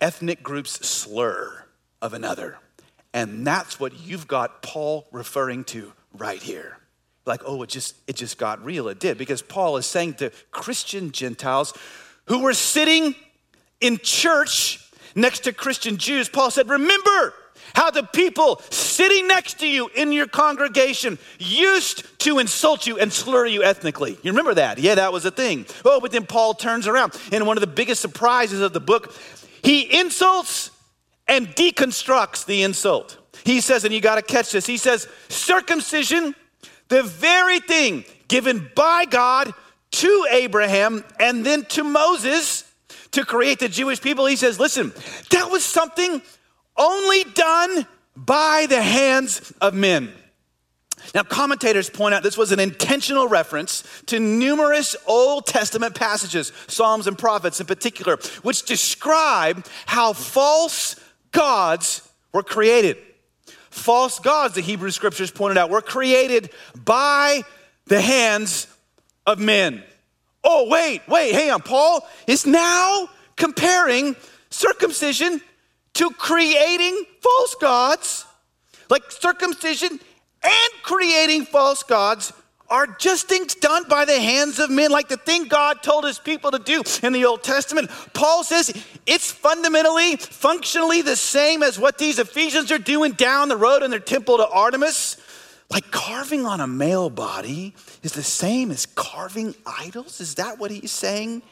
ethnic 0.00 0.42
group's 0.42 0.86
slur 0.86 1.64
of 2.00 2.14
another. 2.14 2.58
And 3.12 3.46
that's 3.46 3.80
what 3.80 3.98
you've 4.00 4.28
got 4.28 4.62
Paul 4.62 5.06
referring 5.12 5.64
to 5.64 5.92
right 6.16 6.42
here. 6.42 6.78
Like, 7.26 7.42
oh, 7.44 7.62
it 7.62 7.68
just 7.68 7.96
it 8.06 8.16
just 8.16 8.38
got 8.38 8.64
real. 8.64 8.88
It 8.88 9.00
did 9.00 9.18
because 9.18 9.42
Paul 9.42 9.76
is 9.76 9.86
saying 9.86 10.14
to 10.14 10.30
Christian 10.50 11.10
Gentiles 11.10 11.74
who 12.26 12.40
were 12.40 12.54
sitting 12.54 13.14
in 13.80 13.98
church 13.98 14.87
next 15.18 15.40
to 15.40 15.52
Christian 15.52 15.96
Jews, 15.96 16.28
Paul 16.28 16.50
said, 16.50 16.68
Remember 16.68 17.34
how 17.74 17.90
the 17.90 18.02
people 18.02 18.62
sitting 18.70 19.28
next 19.28 19.60
to 19.60 19.68
you 19.68 19.90
in 19.94 20.12
your 20.12 20.26
congregation 20.26 21.18
used 21.38 22.04
to 22.20 22.38
insult 22.38 22.86
you 22.86 22.98
and 22.98 23.12
slur 23.12 23.46
you 23.46 23.62
ethnically. 23.62 24.12
You 24.22 24.32
remember 24.32 24.54
that? 24.54 24.78
Yeah, 24.78 24.94
that 24.94 25.12
was 25.12 25.24
a 25.24 25.30
thing. 25.30 25.66
Oh, 25.84 26.00
but 26.00 26.10
then 26.10 26.26
Paul 26.26 26.54
turns 26.54 26.86
around, 26.86 27.18
and 27.30 27.46
one 27.46 27.56
of 27.56 27.60
the 27.60 27.66
biggest 27.66 28.00
surprises 28.00 28.60
of 28.60 28.72
the 28.72 28.80
book, 28.80 29.14
he 29.62 30.00
insults 30.00 30.70
and 31.26 31.48
deconstructs 31.48 32.46
the 32.46 32.62
insult. 32.62 33.18
He 33.44 33.60
says, 33.60 33.84
and 33.84 33.94
you 33.94 34.00
got 34.00 34.16
to 34.16 34.22
catch 34.22 34.52
this, 34.52 34.66
he 34.66 34.76
says, 34.76 35.06
circumcision, 35.28 36.34
the 36.88 37.02
very 37.02 37.60
thing 37.60 38.04
given 38.28 38.70
by 38.74 39.04
God 39.04 39.52
to 39.90 40.26
Abraham 40.30 41.04
and 41.18 41.44
then 41.44 41.64
to 41.66 41.84
Moses 41.84 42.67
to 43.12 43.24
create 43.24 43.58
the 43.58 43.68
Jewish 43.68 44.00
people, 44.00 44.26
he 44.26 44.36
says, 44.36 44.60
listen, 44.60 44.92
that 45.30 45.50
was 45.50 45.64
something 45.64 46.22
only 46.76 47.24
done 47.24 47.86
by 48.16 48.66
the 48.68 48.82
hands 48.82 49.52
of 49.60 49.74
men. 49.74 50.12
Now, 51.14 51.22
commentators 51.22 51.88
point 51.88 52.14
out 52.14 52.22
this 52.22 52.36
was 52.36 52.52
an 52.52 52.60
intentional 52.60 53.28
reference 53.28 53.84
to 54.06 54.18
numerous 54.18 54.96
Old 55.06 55.46
Testament 55.46 55.94
passages, 55.94 56.52
Psalms 56.66 57.06
and 57.06 57.16
prophets 57.16 57.60
in 57.60 57.66
particular, 57.66 58.18
which 58.42 58.64
describe 58.64 59.64
how 59.86 60.12
false 60.12 60.96
gods 61.32 62.06
were 62.32 62.42
created. 62.42 62.98
False 63.70 64.18
gods, 64.18 64.54
the 64.54 64.60
Hebrew 64.60 64.90
scriptures 64.90 65.30
pointed 65.30 65.56
out, 65.56 65.70
were 65.70 65.80
created 65.80 66.50
by 66.74 67.42
the 67.86 68.00
hands 68.00 68.66
of 69.26 69.38
men. 69.38 69.82
Oh, 70.50 70.66
wait, 70.66 71.02
wait, 71.06 71.34
hang 71.34 71.50
on. 71.50 71.60
Paul 71.60 72.08
is 72.26 72.46
now 72.46 73.10
comparing 73.36 74.16
circumcision 74.48 75.42
to 75.92 76.08
creating 76.08 77.04
false 77.20 77.54
gods. 77.60 78.24
Like 78.88 79.02
circumcision 79.10 80.00
and 80.42 80.82
creating 80.82 81.44
false 81.44 81.82
gods 81.82 82.32
are 82.70 82.86
just 82.86 83.28
things 83.28 83.54
done 83.56 83.84
by 83.90 84.06
the 84.06 84.18
hands 84.18 84.58
of 84.58 84.70
men, 84.70 84.90
like 84.90 85.08
the 85.08 85.18
thing 85.18 85.48
God 85.48 85.82
told 85.82 86.04
his 86.04 86.18
people 86.18 86.50
to 86.50 86.58
do 86.58 86.82
in 87.02 87.12
the 87.12 87.26
Old 87.26 87.42
Testament. 87.42 87.90
Paul 88.14 88.42
says 88.42 88.72
it's 89.04 89.30
fundamentally, 89.30 90.16
functionally 90.16 91.02
the 91.02 91.16
same 91.16 91.62
as 91.62 91.78
what 91.78 91.98
these 91.98 92.18
Ephesians 92.18 92.72
are 92.72 92.78
doing 92.78 93.12
down 93.12 93.50
the 93.50 93.56
road 93.58 93.82
in 93.82 93.90
their 93.90 94.00
temple 94.00 94.38
to 94.38 94.48
Artemis. 94.48 95.18
Like 95.70 95.90
carving 95.90 96.46
on 96.46 96.60
a 96.60 96.66
male 96.66 97.10
body 97.10 97.74
is 98.02 98.12
the 98.12 98.22
same 98.22 98.70
as 98.70 98.86
carving 98.86 99.54
idols? 99.66 100.20
Is 100.20 100.36
that 100.36 100.58
what 100.58 100.70
he's 100.70 100.90
saying? 100.90 101.42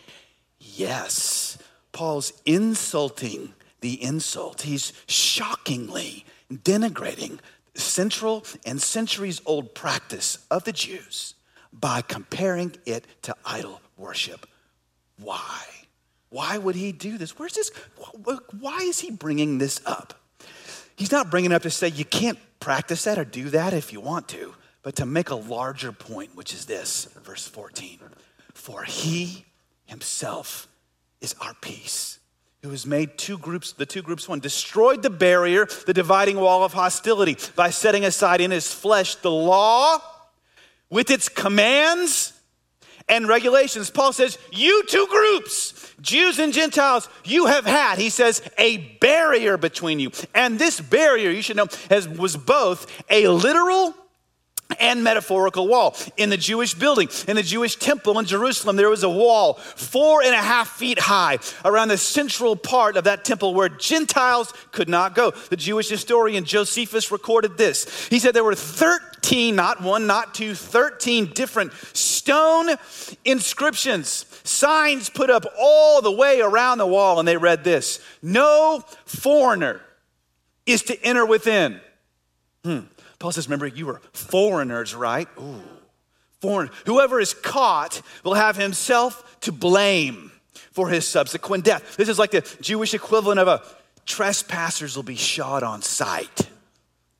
Yes. 0.58 1.58
Paul's 1.92 2.32
insulting 2.44 3.52
the 3.80 4.02
insult. 4.02 4.62
He's 4.62 4.92
shockingly 5.06 6.24
denigrating 6.50 7.38
central 7.74 8.44
and 8.64 8.80
centuries 8.80 9.40
old 9.44 9.74
practice 9.74 10.38
of 10.50 10.64
the 10.64 10.72
Jews 10.72 11.34
by 11.72 12.00
comparing 12.00 12.74
it 12.86 13.06
to 13.22 13.36
idol 13.44 13.80
worship. 13.96 14.46
Why? 15.18 15.62
Why 16.30 16.58
would 16.58 16.74
he 16.74 16.92
do 16.92 17.18
this? 17.18 17.38
Where's 17.38 17.54
this? 17.54 17.70
Why 18.60 18.78
is 18.78 19.00
he 19.00 19.10
bringing 19.10 19.58
this 19.58 19.80
up? 19.84 20.14
He's 20.96 21.12
not 21.12 21.30
bringing 21.30 21.52
it 21.52 21.54
up 21.54 21.62
to 21.62 21.70
say 21.70 21.88
you 21.88 22.04
can't 22.04 22.38
practice 22.66 23.04
that 23.04 23.16
or 23.16 23.24
do 23.24 23.48
that 23.50 23.72
if 23.72 23.92
you 23.92 24.00
want 24.00 24.26
to, 24.26 24.52
but 24.82 24.96
to 24.96 25.06
make 25.06 25.30
a 25.30 25.36
larger 25.36 25.92
point, 25.92 26.34
which 26.34 26.52
is 26.52 26.66
this, 26.66 27.04
verse 27.22 27.46
14. 27.46 28.00
For 28.54 28.82
he 28.82 29.44
himself 29.84 30.66
is 31.20 31.36
our 31.40 31.54
peace, 31.60 32.18
who 32.64 32.70
has 32.70 32.84
made 32.84 33.18
two 33.18 33.38
groups, 33.38 33.70
the 33.70 33.86
two 33.86 34.02
groups 34.02 34.28
one, 34.28 34.40
destroyed 34.40 35.04
the 35.04 35.10
barrier, 35.10 35.68
the 35.86 35.94
dividing 35.94 36.40
wall 36.40 36.64
of 36.64 36.72
hostility, 36.72 37.36
by 37.54 37.70
setting 37.70 38.04
aside 38.04 38.40
in 38.40 38.50
his 38.50 38.74
flesh 38.74 39.14
the 39.14 39.30
law 39.30 39.98
with 40.90 41.08
its 41.08 41.28
commands 41.28 42.32
and 43.08 43.28
regulations. 43.28 43.90
Paul 43.90 44.12
says, 44.12 44.38
You 44.52 44.84
two 44.86 45.06
groups, 45.08 45.94
Jews 46.00 46.38
and 46.38 46.52
Gentiles, 46.52 47.08
you 47.24 47.46
have 47.46 47.64
had, 47.66 47.98
he 47.98 48.10
says, 48.10 48.42
a 48.58 48.78
barrier 49.00 49.56
between 49.56 49.98
you. 49.98 50.10
And 50.34 50.58
this 50.58 50.80
barrier, 50.80 51.30
you 51.30 51.42
should 51.42 51.56
know, 51.56 51.68
has, 51.90 52.08
was 52.08 52.36
both 52.36 52.90
a 53.10 53.28
literal 53.28 53.94
and 54.80 55.02
metaphorical 55.02 55.68
wall. 55.68 55.96
In 56.16 56.30
the 56.30 56.36
Jewish 56.36 56.74
building, 56.74 57.08
in 57.28 57.36
the 57.36 57.42
Jewish 57.42 57.76
temple 57.76 58.18
in 58.18 58.24
Jerusalem, 58.24 58.76
there 58.76 58.90
was 58.90 59.02
a 59.02 59.08
wall 59.08 59.54
four 59.54 60.22
and 60.22 60.34
a 60.34 60.38
half 60.38 60.68
feet 60.68 60.98
high 60.98 61.38
around 61.64 61.88
the 61.88 61.98
central 61.98 62.56
part 62.56 62.96
of 62.96 63.04
that 63.04 63.24
temple 63.24 63.54
where 63.54 63.68
Gentiles 63.68 64.52
could 64.72 64.88
not 64.88 65.14
go. 65.14 65.30
The 65.30 65.56
Jewish 65.56 65.88
historian 65.88 66.44
Josephus 66.44 67.10
recorded 67.10 67.56
this. 67.56 68.08
He 68.08 68.18
said 68.18 68.34
there 68.34 68.44
were 68.44 68.54
13, 68.54 69.54
not 69.54 69.82
one, 69.82 70.06
not 70.06 70.34
two, 70.34 70.54
13 70.54 71.32
different 71.32 71.72
stone 71.92 72.70
inscriptions, 73.24 74.26
signs 74.44 75.08
put 75.08 75.30
up 75.30 75.44
all 75.58 76.02
the 76.02 76.12
way 76.12 76.40
around 76.40 76.78
the 76.78 76.86
wall, 76.86 77.18
and 77.18 77.26
they 77.26 77.36
read 77.36 77.64
this 77.64 78.00
No 78.22 78.82
foreigner 79.04 79.80
is 80.64 80.82
to 80.82 81.00
enter 81.04 81.24
within. 81.24 81.80
Hmm. 82.64 82.80
Paul 83.18 83.32
says, 83.32 83.48
remember, 83.48 83.66
you 83.66 83.86
were 83.86 84.00
foreigners, 84.12 84.94
right? 84.94 85.28
Ooh, 85.38 85.62
foreign. 86.40 86.70
Whoever 86.84 87.20
is 87.20 87.34
caught 87.34 88.02
will 88.24 88.34
have 88.34 88.56
himself 88.56 89.38
to 89.40 89.52
blame 89.52 90.32
for 90.72 90.88
his 90.88 91.06
subsequent 91.08 91.64
death. 91.64 91.96
This 91.96 92.08
is 92.08 92.18
like 92.18 92.30
the 92.30 92.42
Jewish 92.60 92.92
equivalent 92.94 93.40
of 93.40 93.48
a 93.48 93.62
trespassers 94.04 94.94
will 94.94 95.02
be 95.02 95.16
shot 95.16 95.62
on 95.62 95.82
sight 95.82 96.48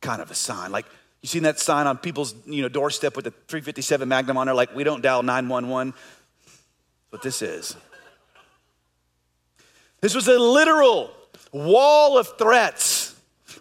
kind 0.06 0.22
of 0.22 0.30
a 0.30 0.34
sign. 0.34 0.70
Like 0.70 0.86
you 1.20 1.28
seen 1.28 1.42
that 1.42 1.58
sign 1.58 1.86
on 1.86 1.98
people's 1.98 2.34
you 2.46 2.62
know 2.62 2.68
doorstep 2.68 3.16
with 3.16 3.24
the 3.24 3.32
357 3.48 4.08
Magnum 4.08 4.36
on 4.36 4.46
there, 4.46 4.54
like 4.54 4.74
we 4.74 4.84
don't 4.84 5.02
dial 5.02 5.22
911. 5.22 5.92
That's 5.92 6.62
what 7.10 7.22
this 7.22 7.42
is. 7.42 7.76
This 10.00 10.14
was 10.14 10.28
a 10.28 10.38
literal 10.38 11.10
wall 11.52 12.18
of 12.18 12.38
threats 12.38 12.95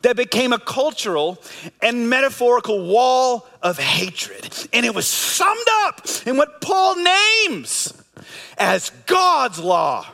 that 0.01 0.15
became 0.15 0.53
a 0.53 0.59
cultural 0.59 1.41
and 1.81 2.09
metaphorical 2.09 2.85
wall 2.85 3.47
of 3.61 3.77
hatred. 3.77 4.67
And 4.73 4.85
it 4.85 4.93
was 4.93 5.07
summed 5.07 5.67
up 5.85 6.05
in 6.25 6.37
what 6.37 6.61
Paul 6.61 6.95
names 6.95 7.93
as 8.57 8.91
God's 9.05 9.59
law, 9.59 10.07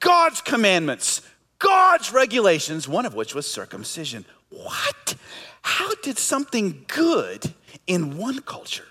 God's 0.00 0.40
commandments, 0.40 1.22
God's 1.58 2.12
regulations, 2.12 2.88
one 2.88 3.06
of 3.06 3.14
which 3.14 3.34
was 3.34 3.50
circumcision. 3.50 4.24
What? 4.50 5.14
How 5.62 5.94
did 6.02 6.18
something 6.18 6.84
good 6.88 7.54
in 7.86 8.18
one 8.18 8.40
culture 8.40 8.86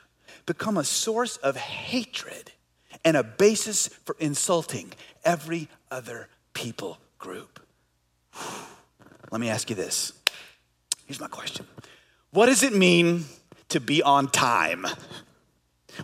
become 0.46 0.78
a 0.78 0.84
source 0.84 1.38
of 1.38 1.56
hatred 1.58 2.52
and 3.04 3.18
a 3.18 3.24
basis 3.24 3.88
for 4.06 4.16
insulting 4.20 4.92
every 5.24 5.68
other 5.90 6.30
people 6.54 6.98
group? 7.20 7.60
Let 9.32 9.40
me 9.42 9.50
ask 9.50 9.70
you 9.70 9.76
this 9.76 10.14
Here's 11.12 11.20
my 11.20 11.28
question 11.28 11.68
What 12.32 12.46
does 12.46 12.64
it 12.64 12.74
mean 12.74 13.26
to 13.68 13.82
be 13.82 14.02
on 14.02 14.30
time? 14.30 14.88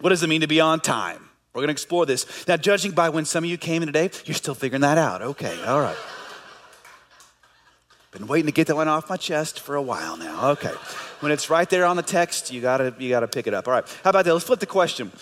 What 0.01 0.09
does 0.09 0.21
it 0.21 0.27
mean 0.27 0.41
to 0.41 0.47
be 0.47 0.59
on 0.59 0.81
time? 0.81 1.29
We're 1.53 1.61
going 1.61 1.69
to 1.69 1.71
explore 1.71 2.05
this. 2.05 2.45
Now, 2.45 2.57
judging 2.57 2.91
by 2.91 3.07
when 3.07 3.23
some 3.23 3.45
of 3.45 3.49
you 3.49 3.57
came 3.57 3.81
in 3.81 3.87
today, 3.87 4.09
you're 4.25 4.35
still 4.35 4.53
figuring 4.53 4.81
that 4.81 4.97
out. 4.97 5.21
Okay, 5.21 5.63
all 5.63 5.79
right. 5.79 5.95
Been 8.11 8.27
waiting 8.27 8.47
to 8.47 8.51
get 8.51 8.67
that 8.67 8.75
one 8.75 8.89
off 8.89 9.09
my 9.09 9.15
chest 9.15 9.61
for 9.61 9.75
a 9.75 9.81
while 9.81 10.17
now. 10.17 10.49
Okay. 10.51 10.73
when 11.21 11.31
it's 11.31 11.49
right 11.49 11.69
there 11.69 11.85
on 11.85 11.95
the 11.95 12.03
text, 12.03 12.51
you 12.51 12.59
gotta, 12.59 12.93
you 12.99 13.07
gotta 13.07 13.29
pick 13.29 13.47
it 13.47 13.53
up. 13.53 13.65
All 13.65 13.73
right, 13.73 13.87
how 14.03 14.09
about 14.09 14.25
that? 14.25 14.33
Let's 14.33 14.45
flip 14.45 14.59
the 14.59 14.65
question. 14.65 15.13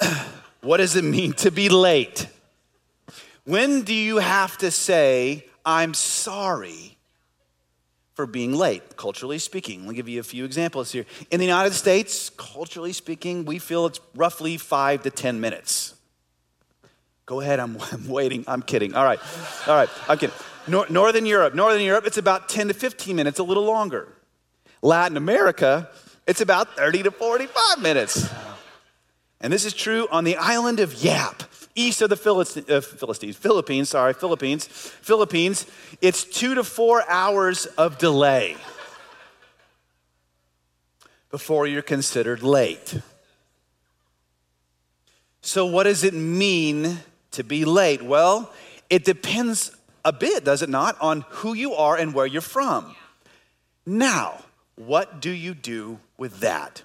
what 0.62 0.78
does 0.78 0.96
it 0.96 1.04
mean 1.04 1.34
to 1.34 1.50
be 1.50 1.68
late? 1.68 2.26
When 3.44 3.82
do 3.82 3.92
you 3.92 4.16
have 4.16 4.56
to 4.58 4.70
say, 4.70 5.44
I'm 5.62 5.92
sorry 5.92 6.96
for 8.14 8.26
being 8.26 8.54
late, 8.54 8.96
culturally 8.96 9.38
speaking? 9.38 9.80
Let 9.80 9.90
me 9.90 9.94
give 9.94 10.08
you 10.08 10.20
a 10.20 10.24
few 10.24 10.44
examples 10.44 10.92
here. 10.92 11.06
In 11.30 11.38
the 11.38 11.46
United 11.46 11.72
States, 11.72 12.30
culturally 12.30 12.92
speaking, 12.92 13.44
we 13.44 13.58
feel 13.58 13.86
it's 13.86 14.00
roughly 14.14 14.56
five 14.56 15.02
to 15.02 15.10
10 15.10 15.40
minutes. 15.40 15.94
Go 17.26 17.40
ahead, 17.40 17.60
I'm, 17.60 17.78
I'm 17.92 18.08
waiting. 18.08 18.44
I'm 18.46 18.62
kidding. 18.62 18.94
All 18.94 19.04
right, 19.04 19.20
all 19.66 19.74
right, 19.74 19.88
I'm 20.08 20.18
kidding. 20.18 20.36
Nor- 20.68 20.86
Northern 20.88 21.26
Europe, 21.26 21.54
Northern 21.54 21.82
Europe, 21.82 22.06
it's 22.06 22.18
about 22.18 22.48
10 22.48 22.68
to 22.68 22.74
15 22.74 23.16
minutes, 23.16 23.38
a 23.38 23.42
little 23.42 23.64
longer. 23.64 24.08
Latin 24.80 25.16
America, 25.16 25.88
it's 26.26 26.40
about 26.40 26.76
30 26.76 27.04
to 27.04 27.10
45 27.10 27.80
minutes. 27.80 28.28
And 29.40 29.52
this 29.52 29.64
is 29.64 29.74
true 29.74 30.06
on 30.10 30.24
the 30.24 30.36
island 30.36 30.78
of 30.78 30.94
Yap, 31.02 31.42
east 31.74 32.02
of 32.02 32.10
the 32.10 32.16
uh, 32.68 32.80
Philistines, 32.80 33.36
Philippines, 33.36 33.88
sorry, 33.88 34.14
Philippines. 34.14 34.66
Philippines, 34.66 35.66
it's 36.00 36.24
two 36.24 36.54
to 36.54 36.64
four 36.64 37.08
hours 37.08 37.66
of 37.66 37.98
delay 37.98 38.56
before 41.30 41.66
you're 41.66 41.82
considered 41.82 42.42
late. 42.42 43.00
So, 45.40 45.66
what 45.66 45.84
does 45.84 46.04
it 46.04 46.14
mean 46.14 46.98
to 47.32 47.42
be 47.42 47.64
late? 47.64 48.02
Well, 48.02 48.52
it 48.88 49.04
depends 49.04 49.74
a 50.04 50.12
bit, 50.12 50.44
does 50.44 50.62
it 50.62 50.68
not, 50.68 50.96
on 51.00 51.24
who 51.28 51.54
you 51.54 51.74
are 51.74 51.96
and 51.96 52.14
where 52.14 52.26
you're 52.26 52.42
from. 52.42 52.94
Now, 53.84 54.44
what 54.76 55.20
do 55.20 55.30
you 55.30 55.54
do 55.54 55.98
with 56.16 56.40
that? 56.40 56.82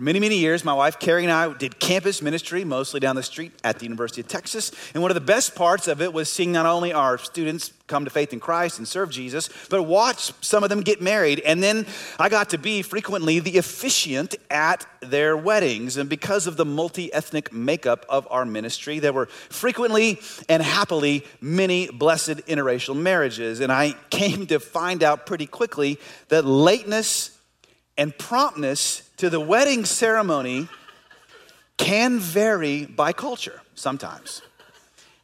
For 0.00 0.04
many, 0.04 0.18
many 0.18 0.38
years, 0.38 0.64
my 0.64 0.72
wife 0.72 0.98
Carrie 0.98 1.24
and 1.24 1.30
I 1.30 1.52
did 1.52 1.78
campus 1.78 2.22
ministry, 2.22 2.64
mostly 2.64 3.00
down 3.00 3.16
the 3.16 3.22
street 3.22 3.52
at 3.62 3.78
the 3.78 3.84
University 3.84 4.22
of 4.22 4.28
Texas. 4.28 4.72
And 4.94 5.02
one 5.02 5.10
of 5.10 5.14
the 5.14 5.20
best 5.20 5.54
parts 5.54 5.88
of 5.88 6.00
it 6.00 6.14
was 6.14 6.32
seeing 6.32 6.52
not 6.52 6.64
only 6.64 6.90
our 6.90 7.18
students 7.18 7.74
come 7.86 8.06
to 8.06 8.10
faith 8.10 8.32
in 8.32 8.40
Christ 8.40 8.78
and 8.78 8.88
serve 8.88 9.10
Jesus, 9.10 9.50
but 9.68 9.82
watch 9.82 10.32
some 10.40 10.64
of 10.64 10.70
them 10.70 10.80
get 10.80 11.02
married. 11.02 11.40
And 11.40 11.62
then 11.62 11.84
I 12.18 12.30
got 12.30 12.48
to 12.48 12.56
be 12.56 12.80
frequently 12.80 13.40
the 13.40 13.58
officiant 13.58 14.36
at 14.50 14.86
their 15.02 15.36
weddings. 15.36 15.98
And 15.98 16.08
because 16.08 16.46
of 16.46 16.56
the 16.56 16.64
multi 16.64 17.12
ethnic 17.12 17.52
makeup 17.52 18.06
of 18.08 18.26
our 18.30 18.46
ministry, 18.46 19.00
there 19.00 19.12
were 19.12 19.26
frequently 19.26 20.18
and 20.48 20.62
happily 20.62 21.26
many 21.42 21.90
blessed 21.90 22.46
interracial 22.48 22.96
marriages. 22.96 23.60
And 23.60 23.70
I 23.70 23.92
came 24.08 24.46
to 24.46 24.60
find 24.60 25.02
out 25.02 25.26
pretty 25.26 25.46
quickly 25.46 26.00
that 26.28 26.46
lateness 26.46 27.36
and 27.98 28.16
promptness 28.16 29.09
to 29.20 29.28
the 29.28 29.38
wedding 29.38 29.84
ceremony 29.84 30.66
can 31.76 32.18
vary 32.18 32.86
by 32.86 33.12
culture 33.12 33.60
sometimes. 33.74 34.40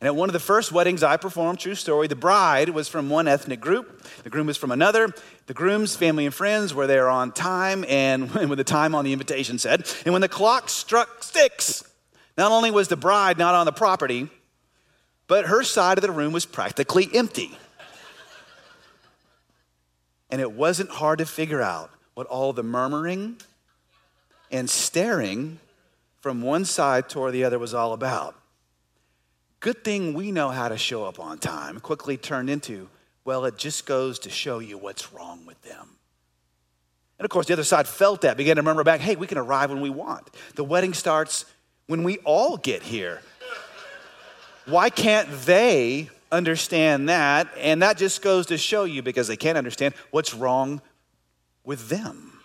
And 0.03 0.07
at 0.07 0.15
one 0.15 0.29
of 0.29 0.35
the 0.35 0.38
first 0.38 0.71
weddings 0.71 1.03
I 1.03 1.17
performed, 1.17 1.61
true 1.61 1.75
story, 1.75 2.07
the 2.07 2.15
bride 2.15 2.69
was 2.69 2.88
from 2.88 3.09
one 3.09 3.26
ethnic 3.26 3.59
group, 3.59 4.07
the 4.23 4.29
groom 4.29 4.49
was 4.49 4.59
from 4.59 4.71
another. 4.71 5.15
The 5.47 5.55
groom's 5.55 5.97
family 5.97 6.26
and 6.26 6.35
friends 6.35 6.75
were 6.75 6.87
there 6.87 7.09
on 7.09 7.33
time, 7.33 7.87
and 7.88 8.31
when 8.35 8.50
the 8.50 8.65
time 8.65 8.95
on 8.95 9.07
the 9.07 9.15
invitation 9.15 9.59
said, 9.59 9.91
and 10.05 10.12
when 10.12 10.21
the 10.21 10.29
clock 10.29 10.69
struck 10.69 11.23
six, 11.23 11.83
not 12.37 12.53
only 12.53 12.71
was 12.71 12.88
the 12.88 12.97
bride 12.97 13.38
not 13.38 13.55
on 13.55 13.65
the 13.65 13.73
property, 13.73 14.29
but 15.26 15.47
her 15.47 15.62
side 15.62 15.97
of 15.97 16.03
the 16.03 16.12
room 16.12 16.35
was 16.35 16.45
practically 16.45 17.09
empty. 17.15 17.57
And 20.29 20.43
it 20.43 20.53
wasn't 20.53 20.91
hard 20.91 21.21
to 21.21 21.25
figure 21.25 21.62
out 21.62 21.91
what 22.12 22.26
all 22.26 22.53
the 22.53 22.62
murmuring 22.62 23.38
and 24.50 24.69
staring 24.69 25.59
from 26.21 26.43
one 26.43 26.65
side 26.65 27.09
toward 27.09 27.32
the 27.32 27.45
other 27.45 27.59
was 27.59 27.75
all 27.75 27.93
about. 27.93 28.35
Good 29.61 29.85
thing 29.85 30.15
we 30.15 30.32
know 30.32 30.50
how 30.50 30.69
to 30.69 30.76
show 30.76 31.04
up 31.04 31.19
on 31.19 31.39
time 31.39 31.80
quickly 31.80 32.17
turned 32.17 32.50
into, 32.50 32.89
well, 33.25 33.45
it 33.45 33.56
just 33.56 33.87
goes 33.87 34.19
to 34.21 34.30
show 34.30 34.59
you 34.59 34.78
what's 34.78 35.13
wrong 35.13 35.47
with 35.47 35.61
them. 35.63 35.89
And 37.19 37.25
of 37.25 37.30
course, 37.30 37.47
the 37.47 37.54
other 37.54 37.65
side 37.65 37.89
felt 37.89 38.21
that, 38.21 38.37
began 38.37 38.56
to 38.56 38.63
murmur 38.63 38.85
back, 38.85 39.00
hey, 39.00 39.17
we 39.17 39.26
can 39.26 39.39
arrive 39.39 39.71
when 39.71 39.80
we 39.80 39.91
want. 39.91 40.28
The 40.54 40.65
wedding 40.65 40.95
starts 40.95 41.47
when 41.87 42.02
we 42.02 42.19
all 42.19 42.56
get 42.56 42.82
here. 42.82 43.23
Why 44.67 44.91
can't 44.91 45.28
they 45.47 46.11
understand 46.30 47.09
that? 47.09 47.49
And 47.59 47.82
that 47.82 47.97
just 47.97 48.21
goes 48.21 48.47
to 48.47 48.59
show 48.59 48.85
you, 48.85 49.02
because 49.02 49.28
they 49.28 49.37
can't 49.37 49.56
understand 49.56 49.95
what's 50.11 50.35
wrong 50.35 50.82
with 51.65 51.89
them. 51.89 52.36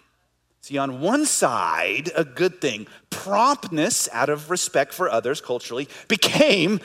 See, 0.61 0.77
on 0.77 1.01
one 1.01 1.25
side, 1.25 2.11
a 2.15 2.23
good 2.23 2.61
thing, 2.61 2.85
promptness 3.09 4.07
out 4.11 4.29
of 4.29 4.51
respect 4.51 4.93
for 4.93 5.09
others 5.09 5.41
culturally 5.41 5.89
became 6.07 6.79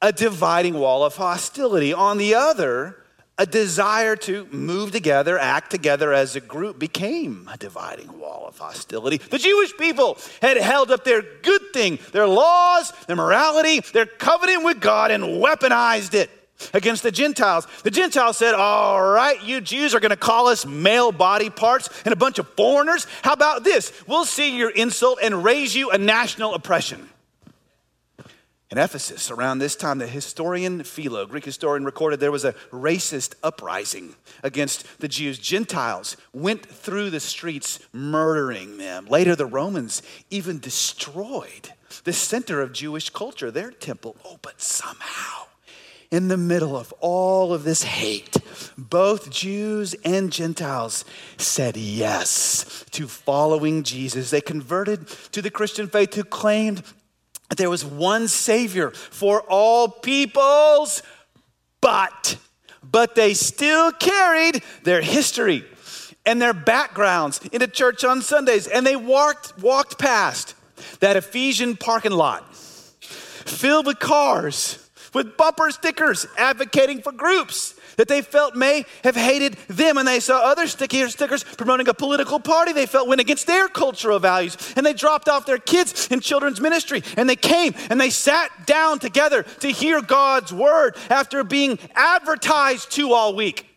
a 0.00 0.12
dividing 0.12 0.74
wall 0.74 1.04
of 1.04 1.16
hostility. 1.16 1.92
On 1.92 2.16
the 2.16 2.34
other, 2.34 3.04
a 3.36 3.44
desire 3.44 4.16
to 4.16 4.46
move 4.46 4.92
together, 4.92 5.38
act 5.38 5.70
together 5.70 6.12
as 6.12 6.36
a 6.36 6.40
group 6.40 6.78
became 6.78 7.48
a 7.52 7.58
dividing 7.58 8.18
wall 8.18 8.46
of 8.48 8.56
hostility. 8.56 9.18
The 9.18 9.38
Jewish 9.38 9.76
people 9.76 10.16
had 10.40 10.56
held 10.56 10.90
up 10.90 11.04
their 11.04 11.22
good 11.42 11.72
thing, 11.74 11.98
their 12.12 12.26
laws, 12.26 12.92
their 13.06 13.16
morality, 13.16 13.80
their 13.92 14.06
covenant 14.06 14.64
with 14.64 14.80
God, 14.80 15.10
and 15.10 15.22
weaponized 15.22 16.14
it 16.14 16.30
against 16.74 17.02
the 17.02 17.10
Gentiles. 17.10 17.66
The 17.82 17.90
Gentiles 17.90 18.36
said, 18.36 18.54
All 18.54 19.02
right, 19.02 19.42
you 19.42 19.60
Jews 19.60 19.94
are 19.94 20.00
going 20.00 20.10
to 20.10 20.16
call 20.16 20.48
us 20.48 20.66
male 20.66 21.12
body 21.12 21.50
parts 21.50 21.88
and 22.04 22.12
a 22.12 22.16
bunch 22.16 22.38
of 22.38 22.48
foreigners. 22.50 23.06
How 23.22 23.32
about 23.32 23.64
this? 23.64 23.92
We'll 24.06 24.24
see 24.24 24.56
your 24.56 24.70
insult 24.70 25.18
and 25.22 25.44
raise 25.44 25.74
you 25.74 25.90
a 25.90 25.98
national 25.98 26.54
oppression. 26.54 27.08
In 28.70 28.76
Ephesus, 28.76 29.30
around 29.30 29.58
this 29.58 29.76
time, 29.76 29.96
the 29.96 30.06
historian 30.06 30.84
Philo, 30.84 31.24
Greek 31.24 31.46
historian, 31.46 31.86
recorded 31.86 32.20
there 32.20 32.30
was 32.30 32.44
a 32.44 32.52
racist 32.70 33.34
uprising 33.42 34.14
against 34.42 35.00
the 35.00 35.08
Jews. 35.08 35.38
Gentiles 35.38 36.18
went 36.34 36.66
through 36.66 37.08
the 37.08 37.20
streets 37.20 37.78
murdering 37.94 38.76
them. 38.76 39.06
Later, 39.06 39.34
the 39.34 39.46
Romans 39.46 40.02
even 40.28 40.58
destroyed 40.58 41.72
the 42.04 42.12
center 42.12 42.60
of 42.60 42.74
Jewish 42.74 43.08
culture, 43.08 43.50
their 43.50 43.70
temple. 43.70 44.16
Oh, 44.22 44.38
but 44.42 44.60
somehow, 44.60 45.47
in 46.10 46.28
the 46.28 46.36
middle 46.36 46.76
of 46.76 46.92
all 47.00 47.52
of 47.52 47.64
this 47.64 47.82
hate, 47.82 48.36
both 48.76 49.30
Jews 49.30 49.94
and 50.04 50.32
Gentiles 50.32 51.04
said 51.36 51.76
yes 51.76 52.84
to 52.92 53.06
following 53.06 53.82
Jesus. 53.82 54.30
They 54.30 54.40
converted 54.40 55.06
to 55.32 55.42
the 55.42 55.50
Christian 55.50 55.88
faith 55.88 56.14
who 56.14 56.24
claimed 56.24 56.82
that 57.48 57.58
there 57.58 57.70
was 57.70 57.84
one 57.84 58.28
Savior 58.28 58.90
for 58.90 59.42
all 59.42 59.88
peoples, 59.88 61.02
but, 61.80 62.36
but 62.82 63.14
they 63.14 63.34
still 63.34 63.92
carried 63.92 64.62
their 64.84 65.02
history 65.02 65.64
and 66.24 66.40
their 66.40 66.54
backgrounds 66.54 67.40
into 67.52 67.66
church 67.66 68.04
on 68.04 68.22
Sundays, 68.22 68.66
and 68.66 68.86
they 68.86 68.96
walked, 68.96 69.58
walked 69.58 69.98
past 69.98 70.54
that 71.00 71.16
Ephesian 71.16 71.76
parking 71.76 72.12
lot 72.12 72.54
filled 72.54 73.86
with 73.86 73.98
cars 73.98 74.87
with 75.14 75.36
bumper 75.36 75.70
stickers 75.70 76.26
advocating 76.36 77.02
for 77.02 77.12
groups 77.12 77.74
that 77.96 78.08
they 78.08 78.22
felt 78.22 78.54
may 78.54 78.84
have 79.02 79.16
hated 79.16 79.54
them, 79.68 79.98
and 79.98 80.06
they 80.06 80.20
saw 80.20 80.44
other 80.44 80.66
stickers 80.66 81.44
promoting 81.56 81.88
a 81.88 81.94
political 81.94 82.38
party 82.38 82.72
they 82.72 82.86
felt 82.86 83.08
went 83.08 83.20
against 83.20 83.46
their 83.46 83.68
cultural 83.68 84.18
values. 84.18 84.56
And 84.76 84.86
they 84.86 84.94
dropped 84.94 85.28
off 85.28 85.46
their 85.46 85.58
kids 85.58 86.08
in 86.08 86.20
children's 86.20 86.60
ministry, 86.60 87.02
and 87.16 87.28
they 87.28 87.36
came 87.36 87.74
and 87.90 88.00
they 88.00 88.10
sat 88.10 88.50
down 88.66 88.98
together 89.00 89.42
to 89.42 89.68
hear 89.68 90.00
God's 90.00 90.52
word 90.52 90.96
after 91.10 91.42
being 91.44 91.78
advertised 91.94 92.92
to 92.92 93.12
all 93.12 93.34
week 93.34 93.67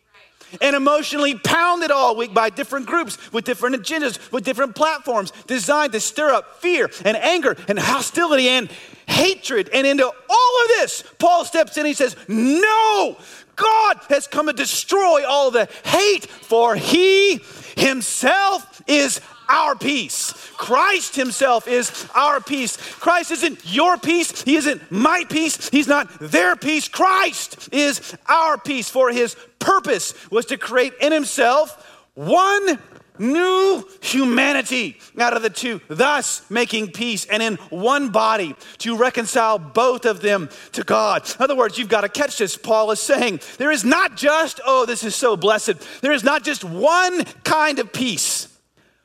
and 0.59 0.75
emotionally 0.75 1.35
pounded 1.35 1.91
all 1.91 2.15
week 2.15 2.33
by 2.33 2.49
different 2.49 2.85
groups 2.85 3.17
with 3.31 3.45
different 3.45 3.75
agendas, 3.75 4.31
with 4.31 4.43
different 4.43 4.75
platforms 4.75 5.31
designed 5.47 5.93
to 5.93 5.99
stir 5.99 6.33
up 6.33 6.61
fear 6.61 6.89
and 7.05 7.15
anger 7.17 7.55
and 7.67 7.79
hostility 7.79 8.47
and 8.47 8.69
hatred. 9.07 9.69
And 9.73 9.85
into 9.85 10.05
all 10.05 10.61
of 10.63 10.67
this, 10.67 11.03
Paul 11.19 11.45
steps 11.45 11.77
in. 11.77 11.85
He 11.85 11.93
says, 11.93 12.15
No, 12.27 13.17
God 13.55 13.99
has 14.09 14.27
come 14.27 14.47
to 14.47 14.53
destroy 14.53 15.25
all 15.27 15.51
the 15.51 15.69
hate, 15.85 16.25
for 16.25 16.75
he 16.75 17.39
himself 17.77 18.81
is 18.87 19.21
our 19.49 19.75
peace. 19.75 20.33
Christ 20.57 21.15
Himself 21.15 21.67
is 21.67 22.07
our 22.15 22.39
peace. 22.41 22.77
Christ 22.77 23.31
isn't 23.31 23.61
your 23.65 23.97
peace. 23.97 24.43
He 24.43 24.55
isn't 24.55 24.91
my 24.91 25.25
peace. 25.29 25.69
He's 25.69 25.87
not 25.87 26.07
their 26.19 26.55
peace. 26.55 26.87
Christ 26.87 27.69
is 27.71 28.15
our 28.27 28.57
peace. 28.57 28.89
For 28.89 29.11
His 29.11 29.35
purpose 29.59 30.13
was 30.31 30.45
to 30.47 30.57
create 30.57 30.93
in 31.01 31.11
Himself 31.11 31.87
one 32.13 32.79
new 33.19 33.87
humanity 34.01 34.99
out 35.19 35.35
of 35.35 35.43
the 35.43 35.49
two, 35.49 35.79
thus 35.87 36.49
making 36.49 36.91
peace 36.91 37.25
and 37.25 37.41
in 37.43 37.55
one 37.69 38.09
body 38.09 38.55
to 38.79 38.97
reconcile 38.97 39.59
both 39.59 40.05
of 40.05 40.21
them 40.21 40.49
to 40.71 40.83
God. 40.83 41.29
In 41.35 41.43
other 41.43 41.55
words, 41.55 41.77
you've 41.77 41.89
got 41.89 42.01
to 42.01 42.09
catch 42.09 42.37
this. 42.37 42.57
Paul 42.57 42.91
is 42.91 42.99
saying 42.99 43.41
there 43.57 43.71
is 43.71 43.85
not 43.85 44.17
just, 44.17 44.59
oh, 44.65 44.85
this 44.85 45.03
is 45.03 45.15
so 45.15 45.37
blessed, 45.37 46.01
there 46.01 46.11
is 46.11 46.23
not 46.23 46.43
just 46.43 46.63
one 46.63 47.23
kind 47.43 47.79
of 47.79 47.93
peace, 47.93 48.47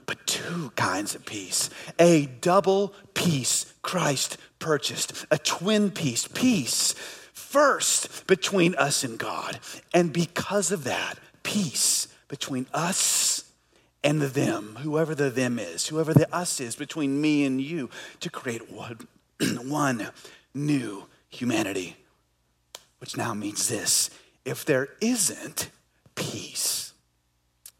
but 0.06 0.26
two 0.26 0.72
kinds 0.76 1.14
of 1.14 1.24
peace. 1.26 1.68
A 1.98 2.26
double 2.26 2.94
peace 3.14 3.72
Christ 3.82 4.38
purchased, 4.58 5.26
a 5.30 5.38
twin 5.38 5.90
peace, 5.90 6.28
peace 6.28 6.94
first 7.32 8.26
between 8.26 8.74
us 8.76 9.04
and 9.04 9.18
God. 9.18 9.58
And 9.92 10.12
because 10.12 10.72
of 10.72 10.84
that, 10.84 11.18
peace 11.42 12.08
between 12.28 12.66
us 12.72 13.44
and 14.02 14.20
the 14.20 14.26
them, 14.28 14.78
whoever 14.82 15.14
the 15.14 15.30
them 15.30 15.58
is, 15.58 15.88
whoever 15.88 16.14
the 16.14 16.32
us 16.34 16.60
is, 16.60 16.76
between 16.76 17.20
me 17.20 17.44
and 17.44 17.60
you, 17.60 17.90
to 18.20 18.30
create 18.30 18.70
one, 18.70 19.08
one 19.62 20.08
new 20.54 21.06
humanity. 21.28 21.96
Which 22.98 23.16
now 23.16 23.34
means 23.34 23.68
this 23.68 24.10
if 24.44 24.64
there 24.64 24.88
isn't 25.00 25.70
peace 26.14 26.92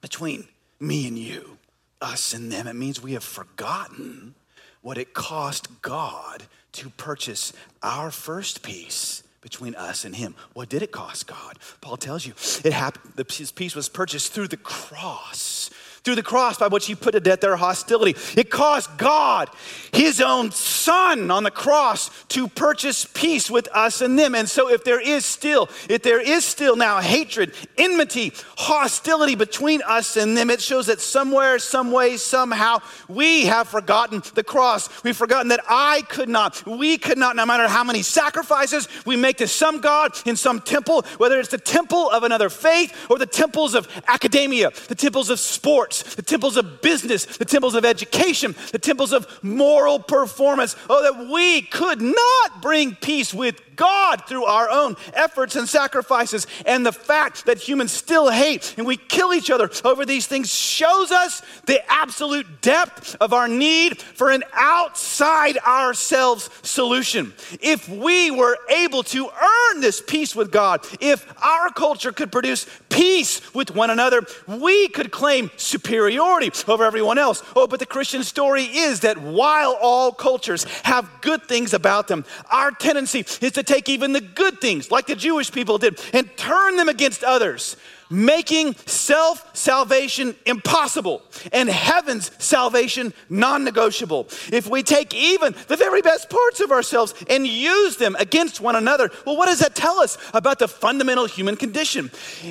between 0.00 0.48
me 0.78 1.06
and 1.06 1.18
you, 1.18 1.55
us 2.00 2.34
and 2.34 2.50
them, 2.50 2.66
it 2.66 2.76
means 2.76 3.02
we 3.02 3.12
have 3.12 3.24
forgotten 3.24 4.34
what 4.82 4.98
it 4.98 5.14
cost 5.14 5.82
God 5.82 6.44
to 6.72 6.90
purchase 6.90 7.52
our 7.82 8.10
first 8.10 8.62
peace 8.62 9.22
between 9.40 9.74
us 9.74 10.04
and 10.04 10.16
him. 10.16 10.34
What 10.54 10.68
did 10.68 10.82
it 10.82 10.92
cost 10.92 11.26
God? 11.26 11.58
Paul 11.80 11.96
tells 11.96 12.26
you 12.26 12.34
it 12.64 12.72
happened, 12.72 13.14
his 13.30 13.52
peace 13.52 13.74
was 13.74 13.88
purchased 13.88 14.32
through 14.32 14.48
the 14.48 14.56
cross 14.56 15.70
through 16.06 16.14
the 16.14 16.22
cross 16.22 16.56
by 16.56 16.68
which 16.68 16.86
he 16.86 16.94
put 16.94 17.10
to 17.10 17.20
death 17.20 17.40
their 17.40 17.56
hostility. 17.56 18.14
It 18.40 18.48
cost 18.48 18.96
God 18.96 19.50
his 19.92 20.20
own 20.20 20.52
son 20.52 21.32
on 21.32 21.42
the 21.42 21.50
cross 21.50 22.10
to 22.28 22.46
purchase 22.46 23.04
peace 23.04 23.50
with 23.50 23.66
us 23.72 24.00
and 24.00 24.16
them. 24.16 24.36
And 24.36 24.48
so 24.48 24.70
if 24.70 24.84
there 24.84 25.00
is 25.00 25.24
still, 25.24 25.68
if 25.88 26.04
there 26.04 26.20
is 26.20 26.44
still 26.44 26.76
now 26.76 27.00
hatred, 27.00 27.54
enmity, 27.76 28.32
hostility 28.56 29.34
between 29.34 29.82
us 29.82 30.16
and 30.16 30.36
them, 30.36 30.48
it 30.48 30.60
shows 30.60 30.86
that 30.86 31.00
somewhere, 31.00 31.58
some 31.58 31.90
way, 31.90 32.16
somehow, 32.18 32.78
we 33.08 33.46
have 33.46 33.66
forgotten 33.66 34.22
the 34.34 34.44
cross. 34.44 35.02
We've 35.02 35.16
forgotten 35.16 35.48
that 35.48 35.64
I 35.68 36.02
could 36.02 36.28
not, 36.28 36.64
we 36.66 36.98
could 36.98 37.18
not, 37.18 37.34
no 37.34 37.46
matter 37.46 37.66
how 37.66 37.82
many 37.82 38.02
sacrifices 38.02 38.88
we 39.04 39.16
make 39.16 39.38
to 39.38 39.48
some 39.48 39.80
God 39.80 40.12
in 40.24 40.36
some 40.36 40.60
temple, 40.60 41.02
whether 41.16 41.40
it's 41.40 41.48
the 41.48 41.58
temple 41.58 42.10
of 42.10 42.22
another 42.22 42.48
faith 42.48 42.94
or 43.10 43.18
the 43.18 43.26
temples 43.26 43.74
of 43.74 43.88
academia, 44.06 44.70
the 44.86 44.94
temples 44.94 45.30
of 45.30 45.40
sports, 45.40 45.95
the 46.02 46.22
temples 46.22 46.56
of 46.56 46.82
business, 46.82 47.24
the 47.24 47.44
temples 47.44 47.74
of 47.74 47.84
education, 47.84 48.54
the 48.72 48.78
temples 48.78 49.12
of 49.12 49.42
moral 49.42 49.98
performance. 49.98 50.76
Oh, 50.88 51.02
that 51.02 51.32
we 51.32 51.62
could 51.62 52.00
not 52.00 52.62
bring 52.62 52.94
peace 52.94 53.32
with 53.34 53.60
God 53.76 54.26
through 54.26 54.44
our 54.44 54.68
own 54.70 54.96
efforts 55.12 55.56
and 55.56 55.68
sacrifices. 55.68 56.46
And 56.64 56.84
the 56.84 56.92
fact 56.92 57.46
that 57.46 57.58
humans 57.58 57.92
still 57.92 58.30
hate 58.30 58.74
and 58.76 58.86
we 58.86 58.96
kill 58.96 59.34
each 59.34 59.50
other 59.50 59.70
over 59.84 60.04
these 60.04 60.26
things 60.26 60.52
shows 60.52 61.12
us 61.12 61.42
the 61.66 61.80
absolute 61.90 62.60
depth 62.60 63.16
of 63.20 63.32
our 63.32 63.48
need 63.48 64.00
for 64.00 64.30
an 64.30 64.42
outside 64.52 65.58
ourselves 65.58 66.50
solution. 66.62 67.32
If 67.60 67.88
we 67.88 68.30
were 68.30 68.58
able 68.68 69.02
to 69.04 69.28
earn 69.28 69.80
this 69.80 70.00
peace 70.00 70.34
with 70.34 70.50
God, 70.50 70.84
if 71.00 71.26
our 71.42 71.70
culture 71.70 72.12
could 72.12 72.32
produce 72.32 72.66
peace 72.88 73.54
with 73.54 73.74
one 73.74 73.90
another, 73.90 74.22
we 74.46 74.88
could 74.88 75.10
claim 75.10 75.50
superiority 75.56 76.50
over 76.66 76.84
everyone 76.84 77.18
else. 77.18 77.42
Oh, 77.54 77.66
but 77.66 77.80
the 77.80 77.86
Christian 77.86 78.24
story 78.24 78.64
is 78.64 79.00
that 79.00 79.18
while 79.18 79.76
all 79.80 80.12
cultures 80.12 80.64
have 80.82 81.10
good 81.20 81.44
things 81.44 81.74
about 81.74 82.08
them, 82.08 82.24
our 82.50 82.70
tendency 82.70 83.20
is 83.40 83.52
to 83.52 83.62
take 83.66 83.88
even 83.88 84.12
the 84.12 84.20
good 84.20 84.60
things, 84.60 84.90
like 84.90 85.06
the 85.06 85.16
Jewish 85.16 85.50
people 85.52 85.78
did, 85.78 86.00
and 86.12 86.34
turn 86.36 86.76
them 86.76 86.88
against 86.88 87.24
others, 87.24 87.76
making 88.10 88.74
self 88.86 89.54
salvation 89.56 90.34
impossible 90.46 91.22
and 91.52 91.68
heaven's 91.68 92.30
salvation 92.38 93.12
non 93.28 93.64
negotiable. 93.64 94.28
If 94.52 94.68
we 94.68 94.82
take 94.82 95.14
even 95.14 95.54
the 95.68 95.76
very 95.76 96.02
best 96.02 96.30
parts 96.30 96.60
of 96.60 96.70
ourselves 96.70 97.14
and 97.28 97.46
use 97.46 97.96
them 97.96 98.16
against 98.18 98.60
one 98.60 98.76
another, 98.76 99.10
well, 99.24 99.36
what 99.36 99.46
does 99.46 99.60
that 99.60 99.74
tell 99.74 99.98
us 99.98 100.18
about 100.32 100.58
the 100.58 100.68
fundamental 100.68 101.26
human 101.26 101.56
condition? 101.56 102.10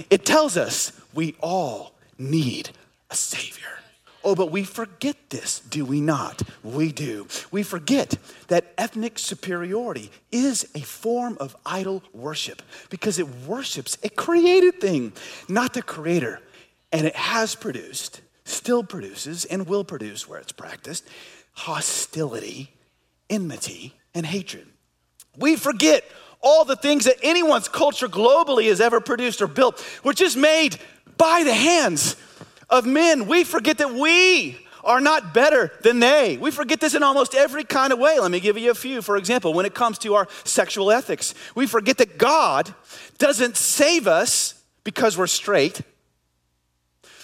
It 0.10 0.26
tells 0.26 0.58
us 0.58 0.92
we 1.14 1.36
all 1.42 1.94
need 2.18 2.70
a 3.10 3.16
Savior. 3.16 3.80
Oh, 4.26 4.34
but 4.34 4.50
we 4.50 4.64
forget 4.64 5.30
this, 5.30 5.60
do 5.60 5.86
we 5.86 6.02
not? 6.02 6.42
We 6.64 6.92
do. 6.92 7.28
We 7.52 7.62
forget 7.62 8.18
that 8.48 8.74
ethnic 8.76 9.20
superiority 9.20 10.10
is 10.32 10.68
a 10.74 10.82
form 10.82 11.38
of 11.40 11.56
idol 11.64 12.02
worship 12.12 12.64
because 12.90 13.20
it 13.20 13.28
worships 13.46 14.00
a 14.04 14.10
created 14.10 14.82
thing, 14.82 15.14
not 15.48 15.74
the 15.74 15.84
creator. 15.84 16.42
And 16.92 17.06
it 17.06 17.16
has 17.16 17.54
produced, 17.54 18.22
still 18.46 18.84
produces, 18.84 19.46
and 19.46 19.68
will 19.68 19.84
produce 19.84 20.28
where 20.28 20.40
it's 20.40 20.52
practiced 20.52 21.08
hostility, 21.52 22.74
enmity, 23.30 23.94
and 24.16 24.26
hatred. 24.26 24.66
We 25.38 25.56
forget 25.56 26.04
all 26.42 26.66
the 26.66 26.76
things 26.76 27.06
that 27.06 27.18
anyone's 27.22 27.70
culture 27.70 28.08
globally 28.08 28.70
has 28.70 28.82
ever 28.82 29.00
produced 29.00 29.42
or 29.42 29.48
built 29.48 29.86
were 30.04 30.14
just 30.14 30.36
made 30.36 30.78
by 31.16 31.44
the 31.44 31.54
hands 31.54 32.16
of 32.70 32.86
men. 32.86 33.28
We 33.28 33.44
forget 33.44 33.78
that 33.80 33.94
we 33.94 34.58
are 34.84 35.02
not 35.02 35.34
better 35.34 35.72
than 35.82 36.00
they. 36.00 36.38
We 36.38 36.52
forget 36.52 36.80
this 36.80 36.94
in 36.94 37.04
almost 37.04 37.34
every 37.34 37.64
kind 37.64 37.92
of 37.92 38.00
way. 38.00 38.20
Let 38.20 38.32
me 38.32 38.40
give 38.40 38.58
you 38.58 38.72
a 38.72 38.76
few. 38.76 39.02
For 39.02 39.18
example, 39.18 39.54
when 39.54 39.66
it 39.66 39.74
comes 39.74 39.98
to 40.00 40.14
our 40.14 40.28
sexual 40.44 40.92
ethics, 40.92 41.34
we 41.56 41.66
forget 41.66 41.98
that 41.98 42.18
God 42.18 42.74
doesn't 43.18 43.58
save 43.58 44.08
us 44.08 44.64
because 44.84 45.18
we're 45.18 45.28
straight, 45.28 45.82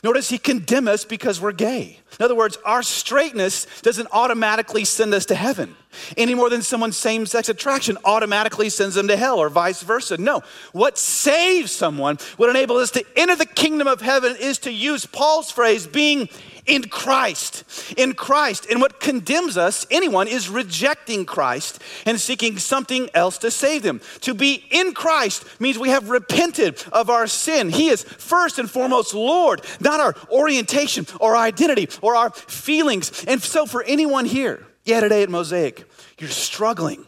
nor 0.03 0.13
does 0.13 0.29
He 0.29 0.37
condemn 0.37 0.87
us 0.87 1.05
because 1.05 1.39
we're 1.39 1.51
gay. 1.51 1.99
In 2.19 2.25
other 2.25 2.35
words, 2.35 2.57
our 2.65 2.83
straightness 2.83 3.65
doesn't 3.81 4.07
automatically 4.11 4.85
send 4.85 5.13
us 5.13 5.25
to 5.27 5.35
heaven 5.35 5.75
any 6.17 6.35
more 6.35 6.49
than 6.49 6.61
someone's 6.61 6.97
same 6.97 7.25
sex 7.25 7.49
attraction 7.49 7.97
automatically 8.05 8.69
sends 8.69 8.95
them 8.95 9.07
to 9.07 9.17
hell 9.17 9.39
or 9.39 9.49
vice 9.49 9.81
versa. 9.81 10.17
No, 10.17 10.41
what 10.71 10.97
saves 10.97 11.71
someone, 11.71 12.17
what 12.37 12.49
enables 12.49 12.81
us 12.81 12.91
to 12.91 13.05
enter 13.15 13.35
the 13.35 13.45
kingdom 13.45 13.87
of 13.87 14.01
heaven 14.01 14.35
is 14.39 14.59
to 14.59 14.71
use 14.71 15.05
Paul's 15.05 15.51
phrase, 15.51 15.87
being 15.87 16.29
in 16.71 16.83
Christ. 16.83 17.65
In 17.97 18.13
Christ. 18.13 18.65
And 18.69 18.79
what 18.79 19.01
condemns 19.01 19.57
us, 19.57 19.85
anyone, 19.91 20.27
is 20.27 20.49
rejecting 20.49 21.25
Christ 21.25 21.81
and 22.05 22.19
seeking 22.19 22.57
something 22.57 23.09
else 23.13 23.37
to 23.39 23.51
save 23.51 23.83
them. 23.83 23.99
To 24.21 24.33
be 24.33 24.63
in 24.71 24.93
Christ 24.93 25.45
means 25.59 25.77
we 25.77 25.89
have 25.89 26.09
repented 26.09 26.81
of 26.93 27.09
our 27.09 27.27
sin. 27.27 27.69
He 27.69 27.89
is 27.89 28.03
first 28.03 28.57
and 28.57 28.71
foremost 28.71 29.13
Lord, 29.13 29.61
not 29.81 29.99
our 29.99 30.15
orientation 30.31 31.05
or 31.19 31.35
identity 31.35 31.89
or 32.01 32.15
our 32.15 32.29
feelings. 32.29 33.25
And 33.25 33.43
so, 33.43 33.65
for 33.65 33.83
anyone 33.83 34.25
here, 34.25 34.65
yeah, 34.85 35.01
today 35.01 35.23
at 35.23 35.29
Mosaic, 35.29 35.83
you're 36.19 36.29
struggling 36.29 37.05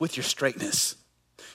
with 0.00 0.16
your 0.16 0.24
straightness. 0.24 0.96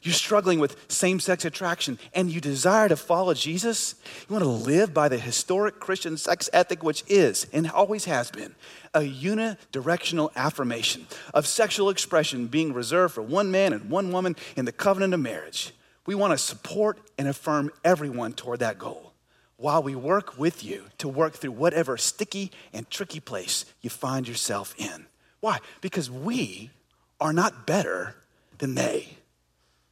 You're 0.03 0.13
struggling 0.13 0.59
with 0.59 0.91
same 0.91 1.19
sex 1.19 1.45
attraction 1.45 1.99
and 2.13 2.31
you 2.31 2.41
desire 2.41 2.89
to 2.89 2.95
follow 2.95 3.35
Jesus. 3.35 3.95
You 4.27 4.33
want 4.33 4.43
to 4.43 4.49
live 4.49 4.93
by 4.93 5.09
the 5.09 5.19
historic 5.19 5.79
Christian 5.79 6.17
sex 6.17 6.49
ethic, 6.51 6.83
which 6.83 7.03
is 7.07 7.45
and 7.53 7.69
always 7.69 8.05
has 8.05 8.31
been 8.31 8.55
a 8.95 9.01
unidirectional 9.01 10.31
affirmation 10.35 11.05
of 11.33 11.45
sexual 11.45 11.89
expression 11.89 12.47
being 12.47 12.73
reserved 12.73 13.13
for 13.13 13.21
one 13.21 13.51
man 13.51 13.73
and 13.73 13.89
one 13.91 14.11
woman 14.11 14.35
in 14.55 14.65
the 14.65 14.71
covenant 14.71 15.13
of 15.13 15.19
marriage. 15.19 15.71
We 16.07 16.15
want 16.15 16.31
to 16.31 16.37
support 16.37 16.99
and 17.19 17.27
affirm 17.27 17.71
everyone 17.83 18.33
toward 18.33 18.59
that 18.59 18.79
goal 18.79 19.13
while 19.57 19.83
we 19.83 19.93
work 19.93 20.39
with 20.39 20.63
you 20.63 20.85
to 20.97 21.07
work 21.07 21.33
through 21.33 21.51
whatever 21.51 21.95
sticky 21.95 22.51
and 22.73 22.89
tricky 22.89 23.19
place 23.19 23.65
you 23.81 23.91
find 23.91 24.27
yourself 24.27 24.73
in. 24.79 25.05
Why? 25.41 25.59
Because 25.81 26.09
we 26.09 26.71
are 27.19 27.33
not 27.33 27.67
better 27.67 28.15
than 28.57 28.73
they. 28.73 29.17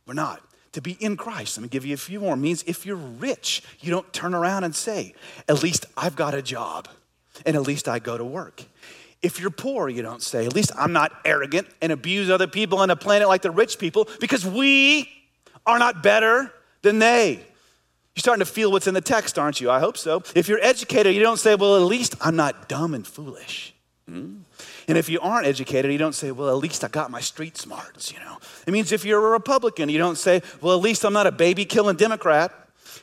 We're 0.10 0.16
not. 0.16 0.42
To 0.72 0.82
be 0.82 0.94
in 0.94 1.18
Christ, 1.18 1.56
let 1.56 1.62
me 1.62 1.70
give 1.70 1.86
you 1.86 1.94
a 1.94 1.98
few 1.98 2.20
more, 2.20 2.36
means 2.36 2.64
if 2.66 2.84
you're 2.84 2.96
rich, 2.96 3.62
you 3.80 3.92
don't 3.92 4.12
turn 4.12 4.34
around 4.34 4.64
and 4.64 4.76
say, 4.76 5.14
at 5.48 5.62
least 5.62 5.86
I've 5.96 6.16
got 6.16 6.34
a 6.34 6.42
job 6.42 6.88
and 7.46 7.56
at 7.56 7.62
least 7.62 7.88
I 7.88 8.00
go 8.00 8.18
to 8.18 8.26
work. 8.26 8.64
If 9.22 9.40
you're 9.40 9.52
poor, 9.52 9.88
you 9.88 10.02
don't 10.02 10.24
say, 10.24 10.48
at 10.48 10.56
least 10.56 10.72
I'm 10.76 10.94
not 10.94 11.12
arrogant 11.26 11.68
and 11.80 11.92
abuse 11.92 12.32
other 12.32 12.48
people 12.48 12.80
on 12.80 12.88
the 12.88 12.96
planet 12.96 13.28
like 13.28 13.44
the 13.44 13.52
rich 13.52 13.78
people 13.78 14.10
because 14.20 14.44
we 14.44 15.08
are 15.68 15.78
not 15.78 16.02
better 16.02 16.52
than 16.82 16.98
they. 16.98 17.34
You're 18.16 18.22
starting 18.22 18.44
to 18.44 18.52
feel 18.52 18.72
what's 18.72 18.88
in 18.88 18.96
the 18.96 19.02
text, 19.02 19.38
aren't 19.38 19.62
you? 19.62 19.70
I 19.70 19.80
hope 19.80 19.96
so. 19.96 20.24
If 20.34 20.48
you're 20.48 20.64
educated, 20.64 21.14
you 21.14 21.22
don't 21.22 21.38
say, 21.38 21.54
well, 21.54 21.76
at 21.76 21.84
least 21.84 22.16
I'm 22.20 22.36
not 22.36 22.68
dumb 22.68 22.96
and 22.96 23.06
foolish. 23.06 23.76
Hmm? 24.10 24.38
And 24.90 24.98
if 24.98 25.08
you 25.08 25.20
aren't 25.20 25.46
educated, 25.46 25.92
you 25.92 26.00
don't 26.00 26.16
say, 26.16 26.32
well, 26.32 26.50
at 26.50 26.58
least 26.58 26.84
I 26.84 26.88
got 26.88 27.12
my 27.12 27.22
street 27.22 27.58
smarts, 27.58 28.12
you 28.12 28.20
know. 28.20 28.40
It 28.66 28.72
means 28.72 28.92
if 28.92 29.06
you're 29.06 29.24
a 29.24 29.30
Republican, 29.30 29.88
you 29.88 30.00
don't 30.00 30.18
say, 30.18 30.42
well, 30.62 30.76
at 30.76 30.82
least 30.82 31.06
I'm 31.06 31.14
not 31.14 31.28
a 31.28 31.32
baby 31.32 31.64
killing 31.64 31.96
Democrat. 31.96 32.52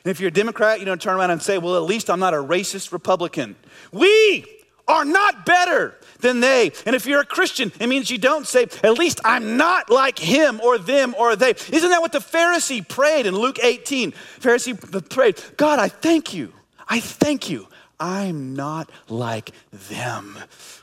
And 0.03 0.11
if 0.11 0.19
you're 0.19 0.27
a 0.27 0.33
Democrat, 0.33 0.79
you 0.81 0.85
don't 0.85 1.01
turn 1.01 1.15
around 1.15 1.31
and 1.31 1.41
say, 1.41 1.57
well, 1.57 1.77
at 1.77 1.83
least 1.83 2.09
I'm 2.09 2.19
not 2.19 2.33
a 2.33 2.37
racist 2.37 2.91
Republican. 2.91 3.55
We 3.93 4.45
are 4.85 5.05
not 5.05 5.45
better 5.45 5.95
than 6.19 6.41
they. 6.41 6.73
And 6.85 6.93
if 6.93 7.05
you're 7.05 7.21
a 7.21 7.25
Christian, 7.25 7.71
it 7.79 7.87
means 7.87 8.11
you 8.11 8.17
don't 8.17 8.45
say, 8.45 8.63
at 8.83 8.97
least 8.97 9.21
I'm 9.23 9.55
not 9.55 9.89
like 9.89 10.19
him 10.19 10.59
or 10.59 10.77
them 10.77 11.15
or 11.17 11.37
they. 11.37 11.51
Isn't 11.51 11.89
that 11.89 12.01
what 12.01 12.11
the 12.11 12.19
Pharisee 12.19 12.85
prayed 12.85 13.25
in 13.25 13.33
Luke 13.33 13.59
18? 13.63 14.11
Pharisee 14.41 15.09
prayed, 15.09 15.41
God, 15.55 15.79
I 15.79 15.87
thank 15.87 16.33
you. 16.33 16.51
I 16.89 16.99
thank 16.99 17.49
you. 17.49 17.67
I'm 17.97 18.55
not 18.55 18.91
like 19.07 19.51
them. 19.71 20.37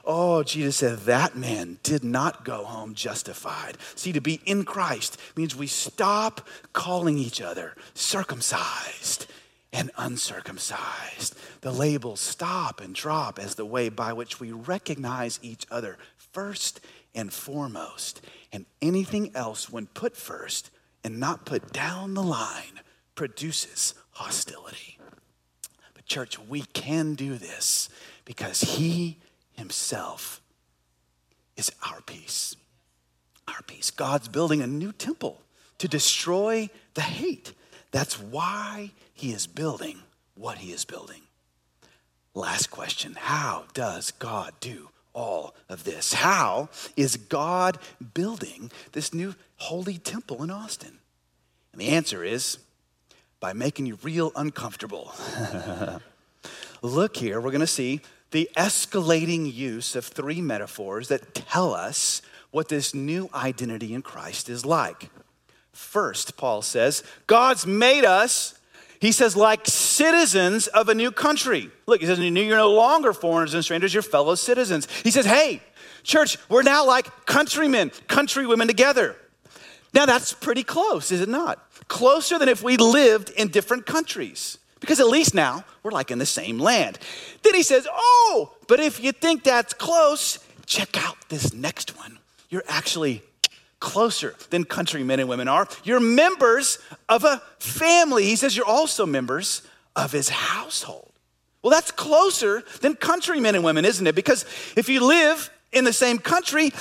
Oh, 0.07 0.43
Jesus 0.43 0.77
said 0.77 0.99
that 1.01 1.35
man 1.35 1.79
did 1.83 2.05
not 2.05 2.45
go 2.45 2.64
home 2.64 2.95
justified. 2.95 3.79
See, 3.95 4.12
to 4.12 4.21
be 4.21 4.40
in 4.45 4.64
Christ 4.64 5.19
means 5.35 5.57
we 5.57 5.67
stop 5.67 6.47
calling 6.75 7.17
each 7.17 7.40
other 7.40 7.75
circumcised 7.95 9.27
and 9.73 9.90
uncircumcised. 9.97 11.37
The 11.62 11.73
labels 11.73 12.21
stop 12.21 12.81
and 12.83 12.95
drop 12.95 13.38
as 13.38 13.55
the 13.55 13.64
way 13.64 13.88
by 13.88 14.12
which 14.12 14.38
we 14.38 14.53
recognize 14.53 15.40
each 15.43 15.67
other 15.71 15.97
first 16.33 16.81
and 17.14 17.33
foremost. 17.33 18.21
And 18.53 18.67
anything 18.83 19.33
else, 19.35 19.71
when 19.71 19.87
put 19.87 20.17
first 20.17 20.71
and 21.03 21.19
not 21.19 21.47
put 21.47 21.73
down 21.73 22.14
the 22.14 22.23
line, 22.23 22.81
produces 23.14 23.95
hostility. 24.11 24.99
But, 25.95 26.05
church, 26.07 26.38
we 26.38 26.62
can 26.62 27.14
do 27.14 27.37
this 27.37 27.88
because 28.25 28.61
He 28.61 29.19
Himself 29.55 30.40
is 31.57 31.73
our 31.90 32.01
peace. 32.03 32.57
Our 33.49 33.62
peace. 33.67 33.90
God's 33.90 34.29
building 34.29 34.61
a 34.61 34.67
new 34.67 34.93
temple 34.93 35.40
to 35.79 35.88
destroy 35.88 36.69
the 36.95 37.03
hate. 37.03 37.53
That's 37.90 38.19
why 38.19 38.93
he 39.12 39.33
is 39.33 39.47
building 39.47 40.01
what 40.35 40.59
he 40.59 40.73
is 40.73 40.85
building. 40.85 41.23
Last 42.35 42.71
question 42.71 43.14
How 43.17 43.64
does 43.75 44.11
God 44.12 44.55
do 44.61 44.90
all 45.12 45.55
of 45.69 45.85
this? 45.85 46.14
How 46.14 46.69
is 46.97 47.17
God 47.17 47.79
building 48.14 48.71
this 48.93 49.14
new 49.14 49.35
holy 49.57 49.99
temple 49.99 50.43
in 50.43 50.51
Austin? 50.51 50.99
And 51.73 51.81
the 51.81 51.88
answer 51.88 52.25
is 52.25 52.59
by 53.40 53.53
making 53.53 53.87
you 53.87 53.99
real 54.03 54.33
uncomfortable. 54.37 55.12
Look 56.83 57.17
here, 57.17 57.40
we're 57.40 57.51
going 57.51 57.61
to 57.61 57.67
see 57.67 58.01
the 58.35 58.51
escalating 58.57 59.55
use 59.55 59.94
of 59.94 60.05
three 60.05 60.40
metaphors 60.40 61.07
that 61.07 61.37
tell 61.37 61.73
us 61.73 62.20
what 62.51 62.68
this 62.68 62.92
new 62.92 63.31
identity 63.33 63.94
in 63.94 64.03
Christ 64.03 64.49
is 64.49 64.66
like. 64.66 65.09
First, 65.73 66.37
Paul 66.37 66.61
says, 66.61 67.05
God's 67.29 67.64
made 67.64 68.05
us 68.05 68.59
he 69.01 69.12
says, 69.12 69.37
like 69.37 69.66
citizens 69.66 70.66
of 70.66 70.88
a 70.88 70.94
new 70.94 71.11
country. 71.11 71.70
Look, 71.87 72.01
he 72.01 72.07
says, 72.07 72.18
you're 72.18 72.57
no 72.57 72.73
longer 72.73 73.12
foreigners 73.12 73.53
and 73.53 73.62
strangers, 73.62 73.92
you're 73.92 74.03
fellow 74.03 74.35
citizens. 74.35 74.88
He 75.03 75.11
says, 75.11 75.27
hey, 75.27 75.61
church, 76.05 76.38
we're 76.49 76.62
now 76.62 76.87
like 76.87 77.27
countrymen, 77.27 77.90
countrywomen 78.09 78.66
together. 78.66 79.14
Now 79.92 80.07
that's 80.07 80.33
pretty 80.33 80.62
close, 80.62 81.12
is 81.12 81.20
it 81.20 81.29
not? 81.29 81.62
Closer 81.87 82.38
than 82.38 82.49
if 82.49 82.62
we 82.62 82.79
lived 82.79 83.29
in 83.29 83.49
different 83.49 83.85
countries. 83.85 84.57
Because 84.85 85.01
at 85.01 85.09
least 85.09 85.35
now 85.35 85.64
we're 85.83 85.92
like 85.92 86.11
in 86.11 86.18
the 86.18 86.27
same 86.27 86.59
land. 86.59 86.99
Then 87.42 87.55
he 87.55 87.62
says, 87.62 87.88
oh, 87.90 88.53
but 88.68 88.81
if 88.81 89.03
you 89.03 89.12
think 89.12 89.42
that's 89.42 89.73
close, 89.73 90.38
check 90.66 91.03
out 91.03 91.16
this 91.31 91.55
next 91.55 91.97
one. 91.97 92.18
You're 92.51 92.64
actually 92.68 93.23
closer 93.81 94.35
than 94.51 94.64
countrymen 94.64 95.20
and 95.20 95.29
women 95.29 95.49
are. 95.49 95.66
You're 95.85 96.01
members 96.01 96.79
of 97.09 97.25
a 97.25 97.40
family. 97.59 98.27
He 98.27 98.37
says 98.37 98.55
you're 98.55 98.66
also 98.66 99.07
members 99.07 99.62
of 99.97 100.12
his 100.12 100.29
household. 100.29 101.11
Well, 101.62 101.70
that's 101.70 101.90
closer 101.90 102.62
than 102.83 102.94
countrymen 102.94 103.55
and 103.55 103.64
women, 103.64 103.87
isn't 103.87 104.07
it? 104.07 104.14
Because 104.14 104.44
if 104.77 104.90
you 104.90 105.03
live 105.03 105.49
in 105.73 105.85
the 105.85 105.94
same 105.94 106.18
country, 106.18 106.75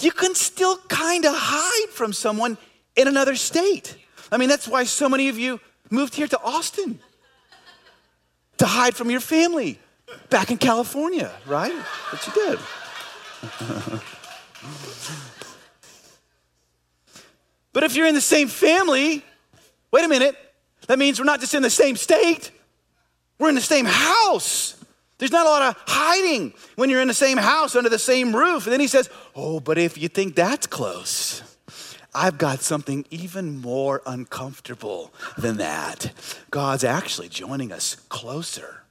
you 0.00 0.10
can 0.10 0.34
still 0.34 0.78
kind 0.88 1.26
of 1.26 1.34
hide 1.36 1.90
from 1.90 2.14
someone 2.14 2.56
in 2.96 3.08
another 3.08 3.36
state. 3.36 3.94
I 4.30 4.38
mean, 4.38 4.48
that's 4.48 4.66
why 4.66 4.84
so 4.84 5.06
many 5.06 5.28
of 5.28 5.38
you 5.38 5.60
moved 5.90 6.14
here 6.14 6.28
to 6.28 6.40
Austin 6.42 6.98
to 8.62 8.66
hide 8.68 8.94
from 8.94 9.10
your 9.10 9.18
family 9.18 9.76
back 10.30 10.52
in 10.52 10.56
California, 10.56 11.32
right? 11.46 11.74
But 12.12 12.26
you 12.26 12.32
did. 12.32 12.58
But 17.72 17.84
if 17.84 17.96
you're 17.96 18.06
in 18.06 18.14
the 18.14 18.20
same 18.20 18.48
family, 18.48 19.24
wait 19.90 20.04
a 20.04 20.08
minute, 20.08 20.36
that 20.88 20.98
means 20.98 21.18
we're 21.18 21.24
not 21.24 21.40
just 21.40 21.54
in 21.54 21.62
the 21.62 21.70
same 21.70 21.96
state, 21.96 22.50
we're 23.38 23.48
in 23.48 23.54
the 23.54 23.62
same 23.62 23.86
house. 23.86 24.76
There's 25.16 25.32
not 25.32 25.46
a 25.46 25.48
lot 25.48 25.62
of 25.62 25.82
hiding 25.86 26.52
when 26.76 26.90
you're 26.90 27.00
in 27.00 27.08
the 27.08 27.14
same 27.14 27.38
house 27.38 27.74
under 27.74 27.88
the 27.88 27.98
same 27.98 28.36
roof. 28.36 28.66
And 28.66 28.74
then 28.74 28.80
he 28.80 28.88
says, 28.88 29.08
Oh, 29.34 29.58
but 29.58 29.78
if 29.78 29.96
you 29.96 30.08
think 30.08 30.34
that's 30.34 30.66
close, 30.66 31.42
I've 32.14 32.36
got 32.38 32.60
something 32.60 33.06
even 33.10 33.60
more 33.60 34.02
uncomfortable 34.04 35.12
than 35.38 35.56
that. 35.56 36.12
God's 36.50 36.84
actually 36.84 37.28
joining 37.28 37.72
us 37.72 37.96
closer 38.08 38.82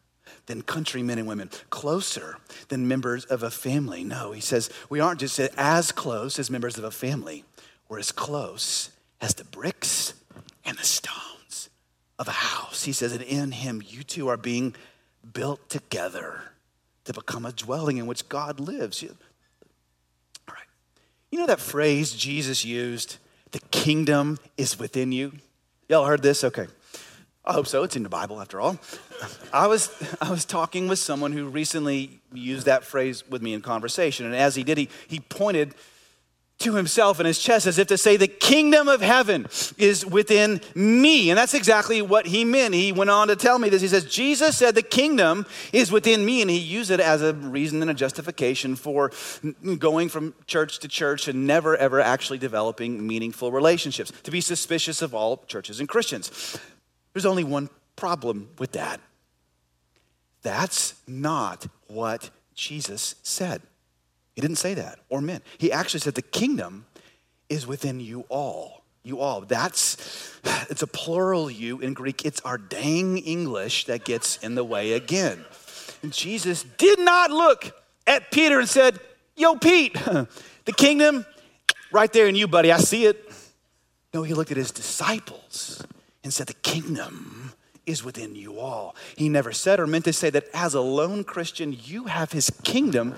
than 0.47 0.63
countrymen 0.63 1.19
and 1.19 1.27
women, 1.27 1.49
closer 1.69 2.37
than 2.69 2.87
members 2.87 3.25
of 3.25 3.43
a 3.43 3.51
family. 3.51 4.03
No, 4.03 4.31
he 4.31 4.41
says 4.41 4.69
we 4.89 4.99
aren't 4.99 5.19
just 5.19 5.39
as 5.39 5.91
close 5.91 6.39
as 6.39 6.49
members 6.49 6.77
of 6.77 6.83
a 6.83 6.91
family, 6.91 7.43
we're 7.87 7.99
as 7.99 8.11
close 8.11 8.89
as 9.19 9.35
the 9.35 9.43
bricks 9.43 10.13
and 10.65 10.77
the 10.77 10.83
stones 10.83 11.69
of 12.17 12.27
a 12.27 12.31
house. 12.31 12.83
He 12.83 12.91
says, 12.91 13.11
and 13.13 13.21
in 13.21 13.51
him 13.51 13.83
you 13.85 14.03
too 14.03 14.29
are 14.29 14.37
being 14.37 14.75
built 15.33 15.69
together 15.69 16.41
to 17.05 17.13
become 17.13 17.45
a 17.45 17.51
dwelling 17.51 17.97
in 17.97 18.07
which 18.07 18.29
God 18.29 18.59
lives. 18.59 19.03
You 21.31 21.39
know 21.39 21.47
that 21.47 21.61
phrase 21.61 22.11
Jesus 22.11 22.65
used, 22.65 23.17
the 23.51 23.59
kingdom 23.71 24.37
is 24.57 24.77
within 24.77 25.13
you? 25.13 25.31
Y'all 25.87 26.05
heard 26.05 26.21
this? 26.21 26.43
Okay. 26.43 26.67
I 27.45 27.53
hope 27.53 27.67
so. 27.67 27.83
It's 27.83 27.95
in 27.95 28.03
the 28.03 28.09
Bible 28.09 28.41
after 28.41 28.59
all. 28.59 28.77
I 29.53 29.67
was, 29.67 29.89
I 30.21 30.29
was 30.29 30.43
talking 30.43 30.89
with 30.89 30.99
someone 30.99 31.31
who 31.31 31.47
recently 31.47 32.19
used 32.33 32.65
that 32.65 32.83
phrase 32.83 33.27
with 33.29 33.41
me 33.41 33.53
in 33.53 33.61
conversation. 33.61 34.25
And 34.25 34.35
as 34.35 34.55
he 34.55 34.63
did, 34.63 34.77
he, 34.77 34.89
he 35.07 35.21
pointed 35.21 35.73
to 36.61 36.75
himself 36.75 37.19
in 37.19 37.25
his 37.25 37.39
chest 37.39 37.67
as 37.67 37.77
if 37.77 37.87
to 37.87 37.97
say, 37.97 38.17
The 38.17 38.27
kingdom 38.27 38.87
of 38.87 39.01
heaven 39.01 39.47
is 39.77 40.05
within 40.05 40.61
me. 40.75 41.29
And 41.29 41.37
that's 41.37 41.53
exactly 41.53 42.01
what 42.01 42.27
he 42.27 42.45
meant. 42.45 42.73
He 42.73 42.91
went 42.91 43.09
on 43.09 43.27
to 43.27 43.35
tell 43.35 43.59
me 43.59 43.69
this. 43.69 43.81
He 43.81 43.87
says, 43.87 44.05
Jesus 44.05 44.57
said, 44.57 44.75
The 44.75 44.81
kingdom 44.81 45.45
is 45.73 45.91
within 45.91 46.25
me. 46.25 46.41
And 46.41 46.49
he 46.49 46.57
used 46.57 46.91
it 46.91 46.99
as 46.99 47.21
a 47.21 47.33
reason 47.33 47.81
and 47.81 47.91
a 47.91 47.93
justification 47.93 48.75
for 48.75 49.11
going 49.77 50.09
from 50.09 50.33
church 50.47 50.79
to 50.79 50.87
church 50.87 51.27
and 51.27 51.45
never, 51.45 51.75
ever 51.77 51.99
actually 51.99 52.37
developing 52.37 53.05
meaningful 53.05 53.51
relationships, 53.51 54.11
to 54.23 54.31
be 54.31 54.41
suspicious 54.41 55.01
of 55.01 55.13
all 55.13 55.43
churches 55.47 55.79
and 55.79 55.89
Christians. 55.89 56.57
There's 57.13 57.25
only 57.25 57.43
one 57.43 57.69
problem 57.95 58.49
with 58.57 58.71
that. 58.73 58.99
That's 60.41 60.95
not 61.07 61.67
what 61.87 62.29
Jesus 62.55 63.15
said. 63.21 63.61
He 64.35 64.41
didn't 64.41 64.57
say 64.57 64.73
that 64.75 64.99
or 65.09 65.21
meant. 65.21 65.43
He 65.57 65.71
actually 65.71 65.99
said 65.99 66.15
the 66.15 66.21
kingdom 66.21 66.85
is 67.49 67.67
within 67.67 67.99
you 67.99 68.25
all. 68.29 68.83
You 69.03 69.19
all. 69.19 69.41
That's, 69.41 70.37
it's 70.69 70.83
a 70.83 70.87
plural 70.87 71.49
you 71.49 71.79
in 71.79 71.93
Greek. 71.93 72.23
It's 72.23 72.39
our 72.41 72.57
dang 72.57 73.17
English 73.17 73.85
that 73.85 74.05
gets 74.05 74.37
in 74.37 74.55
the 74.55 74.63
way 74.63 74.93
again. 74.93 75.43
And 76.03 76.13
Jesus 76.13 76.63
did 76.77 76.99
not 76.99 77.31
look 77.31 77.71
at 78.07 78.31
Peter 78.31 78.59
and 78.59 78.69
said, 78.69 78.99
Yo, 79.35 79.55
Pete, 79.55 79.93
the 80.65 80.73
kingdom 80.75 81.25
right 81.91 82.11
there 82.11 82.27
in 82.27 82.35
you, 82.35 82.47
buddy. 82.47 82.71
I 82.71 82.77
see 82.77 83.05
it. 83.05 83.31
No, 84.13 84.23
he 84.23 84.33
looked 84.33 84.51
at 84.51 84.57
his 84.57 84.71
disciples 84.71 85.83
and 86.23 86.33
said, 86.33 86.47
The 86.47 86.53
kingdom 86.53 87.53
is 87.85 88.03
within 88.03 88.35
you 88.35 88.59
all. 88.59 88.95
He 89.15 89.29
never 89.29 89.51
said 89.51 89.79
or 89.79 89.87
meant 89.87 90.05
to 90.05 90.13
say 90.13 90.29
that 90.29 90.47
as 90.53 90.73
a 90.73 90.81
lone 90.81 91.23
Christian, 91.23 91.75
you 91.83 92.05
have 92.05 92.31
his 92.31 92.49
kingdom 92.63 93.15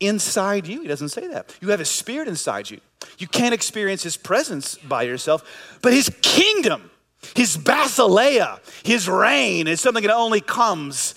inside 0.00 0.66
you. 0.66 0.82
He 0.82 0.88
doesn't 0.88 1.10
say 1.10 1.26
that. 1.28 1.54
You 1.60 1.68
have 1.68 1.78
his 1.78 1.90
spirit 1.90 2.28
inside 2.28 2.70
you. 2.70 2.80
You 3.18 3.26
can't 3.26 3.54
experience 3.54 4.02
his 4.02 4.16
presence 4.16 4.76
by 4.76 5.04
yourself, 5.04 5.78
but 5.82 5.92
his 5.92 6.10
kingdom, 6.22 6.90
his 7.34 7.56
basileia, 7.56 8.60
his 8.84 9.08
reign 9.08 9.66
is 9.66 9.80
something 9.80 10.02
that 10.02 10.14
only 10.14 10.40
comes 10.40 11.14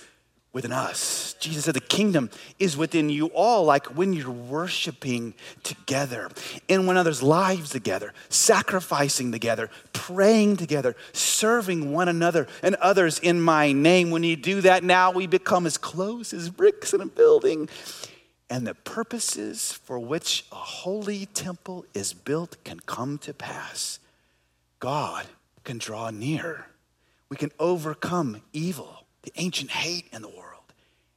within 0.51 0.71
us. 0.71 1.35
Jesus 1.39 1.65
said 1.65 1.75
the 1.75 1.79
kingdom 1.79 2.29
is 2.57 2.75
within 2.75 3.09
you 3.09 3.27
all, 3.27 3.65
like 3.65 3.85
when 3.95 4.13
you're 4.13 4.31
worshiping 4.31 5.35
together, 5.63 6.29
in 6.67 6.87
one 6.87 6.95
another's 6.95 7.21
lives 7.21 7.69
together, 7.69 8.13
sacrificing 8.29 9.31
together, 9.31 9.69
praying 9.93 10.57
together, 10.57 10.95
serving 11.13 11.91
one 11.91 12.09
another 12.09 12.47
and 12.63 12.75
others 12.75 13.19
in 13.19 13.39
my 13.39 13.71
name. 13.71 14.09
When 14.09 14.23
you 14.23 14.35
do 14.35 14.61
that, 14.61 14.83
now 14.83 15.11
we 15.11 15.27
become 15.27 15.65
as 15.67 15.77
close 15.77 16.33
as 16.33 16.49
bricks 16.49 16.93
in 16.93 17.01
a 17.01 17.05
building 17.05 17.69
and 18.49 18.65
the 18.65 18.75
purposes 18.75 19.71
for 19.71 19.99
which 19.99 20.45
a 20.51 20.55
holy 20.55 21.25
temple 21.27 21.85
is 21.93 22.13
built 22.13 22.57
can 22.63 22.79
come 22.79 23.17
to 23.19 23.33
pass. 23.33 23.99
God 24.79 25.27
can 25.63 25.77
draw 25.77 26.09
near 26.09 26.65
we 27.29 27.37
can 27.37 27.51
overcome 27.59 28.41
evil, 28.53 29.05
the 29.21 29.31
ancient 29.37 29.69
hate 29.69 30.07
in 30.11 30.21
the 30.21 30.27
world, 30.27 30.73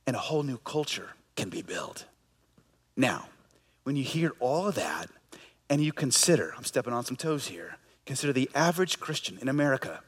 and 0.07 0.15
a 0.15 0.19
whole 0.19 0.43
new 0.43 0.59
culture 0.59 1.11
can 1.37 1.49
be 1.49 1.63
built. 1.63 2.05
Now, 2.97 3.29
when 3.85 3.97
you 3.97 4.05
hear 4.05 4.33
all 4.39 4.69
of 4.69 4.75
that 4.75 5.09
and 5.71 5.83
you 5.83 5.93
consider, 5.93 6.53
I'm 6.57 6.65
stepping 6.65 6.93
on 6.93 7.05
some 7.05 7.17
toes 7.17 7.47
here, 7.49 7.77
consider 8.05 8.33
the 8.33 8.51
average 8.55 9.01
Christian 9.01 9.39
in 9.41 9.49
America 9.49 10.01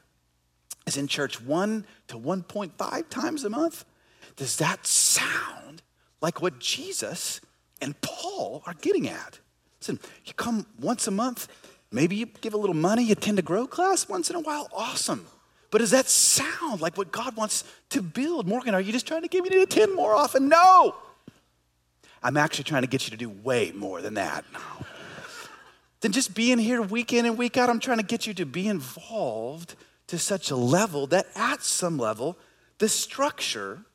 is 0.85 0.97
in 0.97 1.07
church 1.07 1.41
one 1.41 1.85
to 2.07 2.17
1.5 2.17 3.09
times 3.09 3.43
a 3.43 3.49
month. 3.49 3.85
Does 4.35 4.57
that 4.57 4.85
sound 4.85 5.81
like 6.25 6.41
what 6.41 6.57
Jesus 6.57 7.39
and 7.81 7.93
Paul 8.01 8.63
are 8.65 8.73
getting 8.73 9.07
at? 9.07 9.37
Listen, 9.79 9.99
you 10.25 10.33
come 10.33 10.65
once 10.79 11.05
a 11.05 11.11
month, 11.11 11.47
maybe 11.91 12.15
you 12.15 12.25
give 12.25 12.55
a 12.55 12.57
little 12.57 12.75
money, 12.75 13.03
you 13.03 13.11
attend 13.11 13.37
a 13.37 13.43
grow 13.43 13.67
class 13.67 14.09
once 14.09 14.31
in 14.31 14.35
a 14.35 14.39
while, 14.39 14.67
awesome. 14.73 15.27
But 15.69 15.79
does 15.79 15.91
that 15.91 16.07
sound 16.07 16.81
like 16.81 16.97
what 16.97 17.11
God 17.11 17.35
wants 17.37 17.63
to 17.91 18.01
build? 18.01 18.47
Morgan, 18.47 18.73
are 18.73 18.81
you 18.81 18.91
just 18.91 19.05
trying 19.05 19.21
to 19.21 19.27
get 19.27 19.43
me 19.43 19.49
to 19.49 19.61
attend 19.61 19.93
more 19.93 20.15
often? 20.15 20.49
No. 20.49 20.95
I'm 22.23 22.37
actually 22.37 22.63
trying 22.63 22.81
to 22.81 22.87
get 22.87 23.05
you 23.05 23.11
to 23.11 23.17
do 23.17 23.29
way 23.29 23.71
more 23.75 24.01
than 24.01 24.15
that. 24.15 24.45
Than 25.99 26.11
just 26.11 26.33
being 26.33 26.57
here 26.57 26.81
week 26.81 27.13
in 27.13 27.27
and 27.27 27.37
week 27.37 27.55
out, 27.55 27.69
I'm 27.69 27.79
trying 27.79 27.99
to 27.99 28.03
get 28.03 28.25
you 28.25 28.33
to 28.33 28.47
be 28.47 28.67
involved 28.67 29.75
to 30.07 30.17
such 30.17 30.49
a 30.49 30.55
level 30.55 31.05
that 31.07 31.27
at 31.35 31.61
some 31.61 31.99
level, 31.99 32.35
the 32.79 32.89
structure 32.89 33.85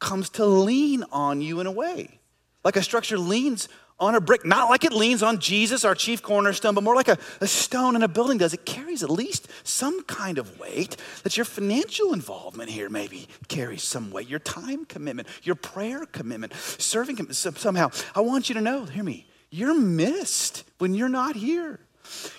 comes 0.00 0.28
to 0.30 0.44
lean 0.44 1.04
on 1.12 1.40
you 1.40 1.60
in 1.60 1.66
a 1.66 1.72
way. 1.72 2.20
Like 2.64 2.76
a 2.76 2.82
structure 2.82 3.18
leans 3.18 3.68
on 4.00 4.14
a 4.14 4.20
brick, 4.20 4.46
not 4.46 4.70
like 4.70 4.84
it 4.84 4.92
leans 4.92 5.22
on 5.22 5.38
Jesus, 5.38 5.84
our 5.84 5.94
chief 5.94 6.22
cornerstone, 6.22 6.74
but 6.74 6.82
more 6.82 6.96
like 6.96 7.08
a, 7.08 7.18
a, 7.40 7.46
stone 7.46 7.94
in 7.94 8.02
a 8.02 8.08
building 8.08 8.38
does. 8.38 8.54
It 8.54 8.64
carries 8.64 9.02
at 9.02 9.10
least 9.10 9.46
some 9.62 10.02
kind 10.04 10.38
of 10.38 10.58
weight 10.58 10.96
that 11.22 11.36
your 11.36 11.44
financial 11.44 12.14
involvement 12.14 12.70
here 12.70 12.88
maybe 12.88 13.28
carries 13.48 13.82
some 13.82 14.10
weight, 14.10 14.26
your 14.26 14.38
time 14.38 14.86
commitment, 14.86 15.28
your 15.42 15.54
prayer 15.54 16.06
commitment, 16.06 16.54
serving. 16.54 17.30
Somehow, 17.32 17.90
I 18.14 18.22
want 18.22 18.48
you 18.48 18.54
to 18.54 18.62
know, 18.62 18.86
hear 18.86 19.04
me, 19.04 19.26
you're 19.50 19.78
missed 19.78 20.64
when 20.78 20.94
you're 20.94 21.10
not 21.10 21.36
here. 21.36 21.80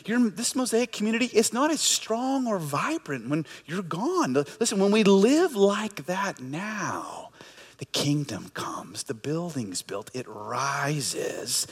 You're, 0.05 0.29
this 0.29 0.55
mosaic 0.55 0.91
community 0.91 1.25
is 1.25 1.53
not 1.53 1.71
as 1.71 1.79
strong 1.79 2.47
or 2.47 2.57
vibrant 2.57 3.29
when 3.29 3.45
you're 3.65 3.83
gone. 3.83 4.33
Listen, 4.59 4.79
when 4.79 4.91
we 4.91 5.03
live 5.03 5.55
like 5.55 6.07
that 6.07 6.41
now, 6.41 7.30
the 7.81 7.85
kingdom 7.85 8.51
comes, 8.53 9.01
the 9.01 9.13
building's 9.15 9.81
built, 9.81 10.11
it 10.13 10.27
rises. 10.29 11.65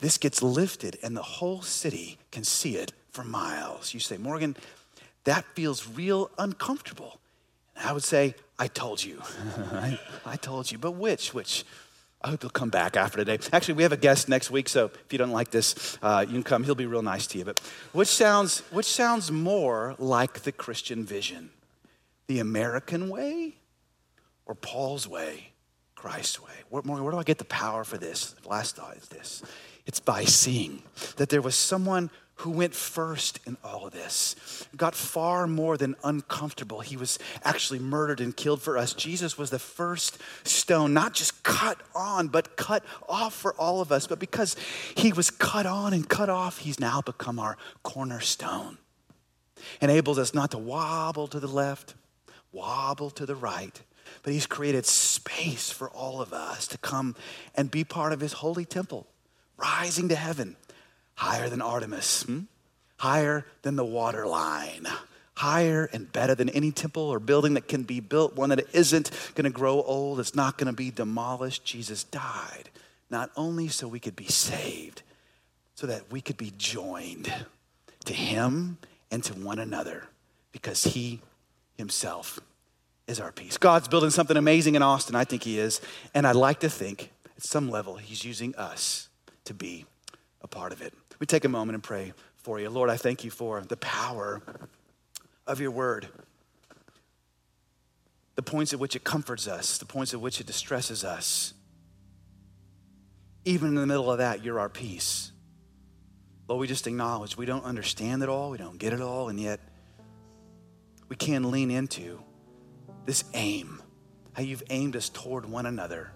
This 0.00 0.18
gets 0.18 0.42
lifted, 0.42 0.98
and 1.04 1.16
the 1.16 1.22
whole 1.22 1.62
city 1.62 2.18
can 2.32 2.42
see 2.42 2.74
it 2.74 2.92
for 3.12 3.22
miles. 3.22 3.94
You 3.94 4.00
say, 4.00 4.16
Morgan, 4.16 4.56
that 5.22 5.44
feels 5.54 5.86
real 5.86 6.32
uncomfortable. 6.36 7.20
And 7.76 7.86
I 7.88 7.92
would 7.92 8.02
say, 8.02 8.34
I 8.58 8.66
told 8.66 9.04
you. 9.04 9.22
I, 9.72 10.00
I 10.26 10.34
told 10.34 10.72
you. 10.72 10.78
But 10.78 10.96
which? 10.96 11.32
Which? 11.32 11.64
I 12.20 12.30
hope 12.30 12.42
you'll 12.42 12.50
come 12.50 12.70
back 12.70 12.96
after 12.96 13.18
today. 13.18 13.38
Actually, 13.52 13.74
we 13.74 13.84
have 13.84 13.92
a 13.92 13.96
guest 13.96 14.28
next 14.28 14.50
week, 14.50 14.68
so 14.68 14.86
if 14.86 15.12
you 15.12 15.18
don't 15.18 15.30
like 15.30 15.52
this, 15.52 15.96
uh, 16.02 16.24
you 16.26 16.32
can 16.32 16.42
come. 16.42 16.64
He'll 16.64 16.74
be 16.74 16.86
real 16.86 17.02
nice 17.02 17.28
to 17.28 17.38
you. 17.38 17.44
But 17.44 17.60
which 17.92 18.08
sounds, 18.08 18.62
which 18.72 18.86
sounds 18.86 19.30
more 19.30 19.94
like 19.96 20.40
the 20.40 20.50
Christian 20.50 21.04
vision? 21.04 21.50
The 22.26 22.40
American 22.40 23.10
way 23.10 23.58
or 24.46 24.54
Paul's 24.54 25.08
way, 25.08 25.52
Christ's 25.94 26.40
way? 26.40 26.52
Where, 26.68 26.82
where 26.82 27.12
do 27.12 27.18
I 27.18 27.22
get 27.22 27.38
the 27.38 27.44
power 27.44 27.84
for 27.84 27.98
this? 27.98 28.34
Last 28.44 28.76
thought 28.76 28.96
is 28.96 29.08
this 29.08 29.42
it's 29.86 30.00
by 30.00 30.24
seeing 30.24 30.82
that 31.16 31.28
there 31.28 31.42
was 31.42 31.54
someone 31.54 32.10
who 32.38 32.50
went 32.50 32.74
first 32.74 33.38
in 33.46 33.56
all 33.62 33.86
of 33.86 33.92
this, 33.92 34.66
got 34.76 34.94
far 34.94 35.46
more 35.46 35.76
than 35.76 35.94
uncomfortable. 36.02 36.80
He 36.80 36.96
was 36.96 37.18
actually 37.44 37.78
murdered 37.78 38.20
and 38.20 38.36
killed 38.36 38.60
for 38.60 38.76
us. 38.76 38.92
Jesus 38.92 39.38
was 39.38 39.50
the 39.50 39.58
first 39.58 40.18
stone, 40.42 40.92
not 40.92 41.14
just 41.14 41.44
cut 41.44 41.78
on, 41.94 42.28
but 42.28 42.56
cut 42.56 42.84
off 43.08 43.34
for 43.34 43.54
all 43.54 43.80
of 43.80 43.92
us. 43.92 44.08
But 44.08 44.18
because 44.18 44.56
he 44.96 45.12
was 45.12 45.30
cut 45.30 45.64
on 45.64 45.92
and 45.92 46.08
cut 46.08 46.28
off, 46.28 46.58
he's 46.58 46.80
now 46.80 47.00
become 47.00 47.38
our 47.38 47.56
cornerstone. 47.84 48.78
Enables 49.80 50.18
us 50.18 50.34
not 50.34 50.50
to 50.50 50.58
wobble 50.58 51.28
to 51.28 51.38
the 51.38 51.46
left, 51.46 51.94
wobble 52.50 53.10
to 53.10 53.26
the 53.26 53.36
right, 53.36 53.80
but 54.22 54.32
he's 54.32 54.46
created 54.46 54.86
space 54.86 55.70
for 55.70 55.88
all 55.90 56.20
of 56.20 56.32
us 56.32 56.66
to 56.68 56.78
come 56.78 57.14
and 57.54 57.70
be 57.70 57.84
part 57.84 58.12
of 58.12 58.20
his 58.20 58.34
holy 58.34 58.64
temple, 58.64 59.06
rising 59.56 60.08
to 60.08 60.14
heaven 60.14 60.56
higher 61.14 61.48
than 61.48 61.62
Artemis, 61.62 62.22
hmm? 62.22 62.40
higher 62.98 63.46
than 63.62 63.76
the 63.76 63.84
Waterline, 63.84 64.86
higher 65.34 65.88
and 65.92 66.12
better 66.12 66.34
than 66.34 66.48
any 66.50 66.70
temple 66.70 67.02
or 67.02 67.18
building 67.18 67.54
that 67.54 67.68
can 67.68 67.82
be 67.82 68.00
built, 68.00 68.36
one 68.36 68.50
that 68.50 68.64
isn't 68.72 69.10
going 69.34 69.44
to 69.44 69.50
grow 69.50 69.82
old, 69.82 70.20
it's 70.20 70.34
not 70.34 70.58
going 70.58 70.66
to 70.66 70.72
be 70.72 70.90
demolished. 70.90 71.64
Jesus 71.64 72.04
died, 72.04 72.70
not 73.10 73.30
only 73.36 73.68
so 73.68 73.88
we 73.88 74.00
could 74.00 74.16
be 74.16 74.26
saved, 74.26 75.02
so 75.74 75.86
that 75.86 76.10
we 76.10 76.20
could 76.20 76.36
be 76.36 76.52
joined 76.56 77.32
to 78.04 78.12
him 78.12 78.78
and 79.10 79.22
to 79.24 79.34
one 79.34 79.58
another 79.58 80.08
because 80.52 80.84
he 80.84 81.20
himself 81.76 82.38
is 83.06 83.20
our 83.20 83.32
peace. 83.32 83.58
God's 83.58 83.88
building 83.88 84.10
something 84.10 84.36
amazing 84.36 84.74
in 84.74 84.82
Austin. 84.82 85.14
I 85.14 85.24
think 85.24 85.42
he 85.42 85.58
is. 85.58 85.80
And 86.14 86.26
I'd 86.26 86.36
like 86.36 86.60
to 86.60 86.70
think 86.70 87.10
at 87.36 87.42
some 87.42 87.70
level 87.70 87.96
he's 87.96 88.24
using 88.24 88.54
us 88.56 89.08
to 89.44 89.54
be 89.54 89.86
a 90.40 90.48
part 90.48 90.72
of 90.72 90.80
it. 90.80 90.94
We 91.18 91.26
take 91.26 91.44
a 91.44 91.48
moment 91.48 91.74
and 91.74 91.82
pray 91.82 92.12
for 92.36 92.58
you. 92.60 92.70
Lord, 92.70 92.90
I 92.90 92.96
thank 92.96 93.24
you 93.24 93.30
for 93.30 93.60
the 93.60 93.76
power 93.76 94.42
of 95.46 95.60
your 95.60 95.70
word. 95.70 96.08
The 98.36 98.42
points 98.42 98.72
at 98.72 98.80
which 98.80 98.96
it 98.96 99.04
comforts 99.04 99.46
us, 99.46 99.78
the 99.78 99.86
points 99.86 100.12
at 100.12 100.20
which 100.20 100.40
it 100.40 100.46
distresses 100.46 101.04
us. 101.04 101.54
Even 103.44 103.68
in 103.68 103.74
the 103.74 103.86
middle 103.86 104.10
of 104.10 104.18
that, 104.18 104.42
you're 104.42 104.58
our 104.58 104.68
peace. 104.68 105.30
Lord, 106.48 106.60
we 106.60 106.66
just 106.66 106.86
acknowledge 106.86 107.36
we 107.36 107.46
don't 107.46 107.64
understand 107.64 108.22
it 108.22 108.28
all, 108.28 108.50
we 108.50 108.58
don't 108.58 108.78
get 108.78 108.92
it 108.92 109.00
all, 109.00 109.28
and 109.28 109.38
yet 109.38 109.60
we 111.08 111.16
can 111.16 111.50
lean 111.50 111.70
into 111.70 112.20
this 113.04 113.24
aim, 113.34 113.82
how 114.32 114.42
you've 114.42 114.62
aimed 114.70 114.96
us 114.96 115.08
toward 115.08 115.46
one 115.46 115.66
another 115.66 116.10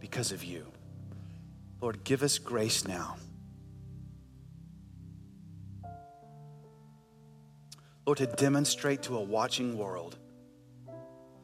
because 0.00 0.32
of 0.32 0.44
you. 0.44 0.66
Lord, 1.80 2.04
give 2.04 2.22
us 2.22 2.38
grace 2.38 2.86
now 2.86 3.16
Lord, 8.10 8.18
to 8.18 8.26
demonstrate 8.26 9.02
to 9.02 9.16
a 9.16 9.20
watching 9.20 9.78
world 9.78 10.18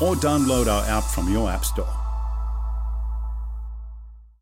or 0.00 0.14
download 0.14 0.66
our 0.66 0.84
app 0.86 1.04
from 1.04 1.32
your 1.32 1.48
App 1.50 1.64
Store. 1.64 1.99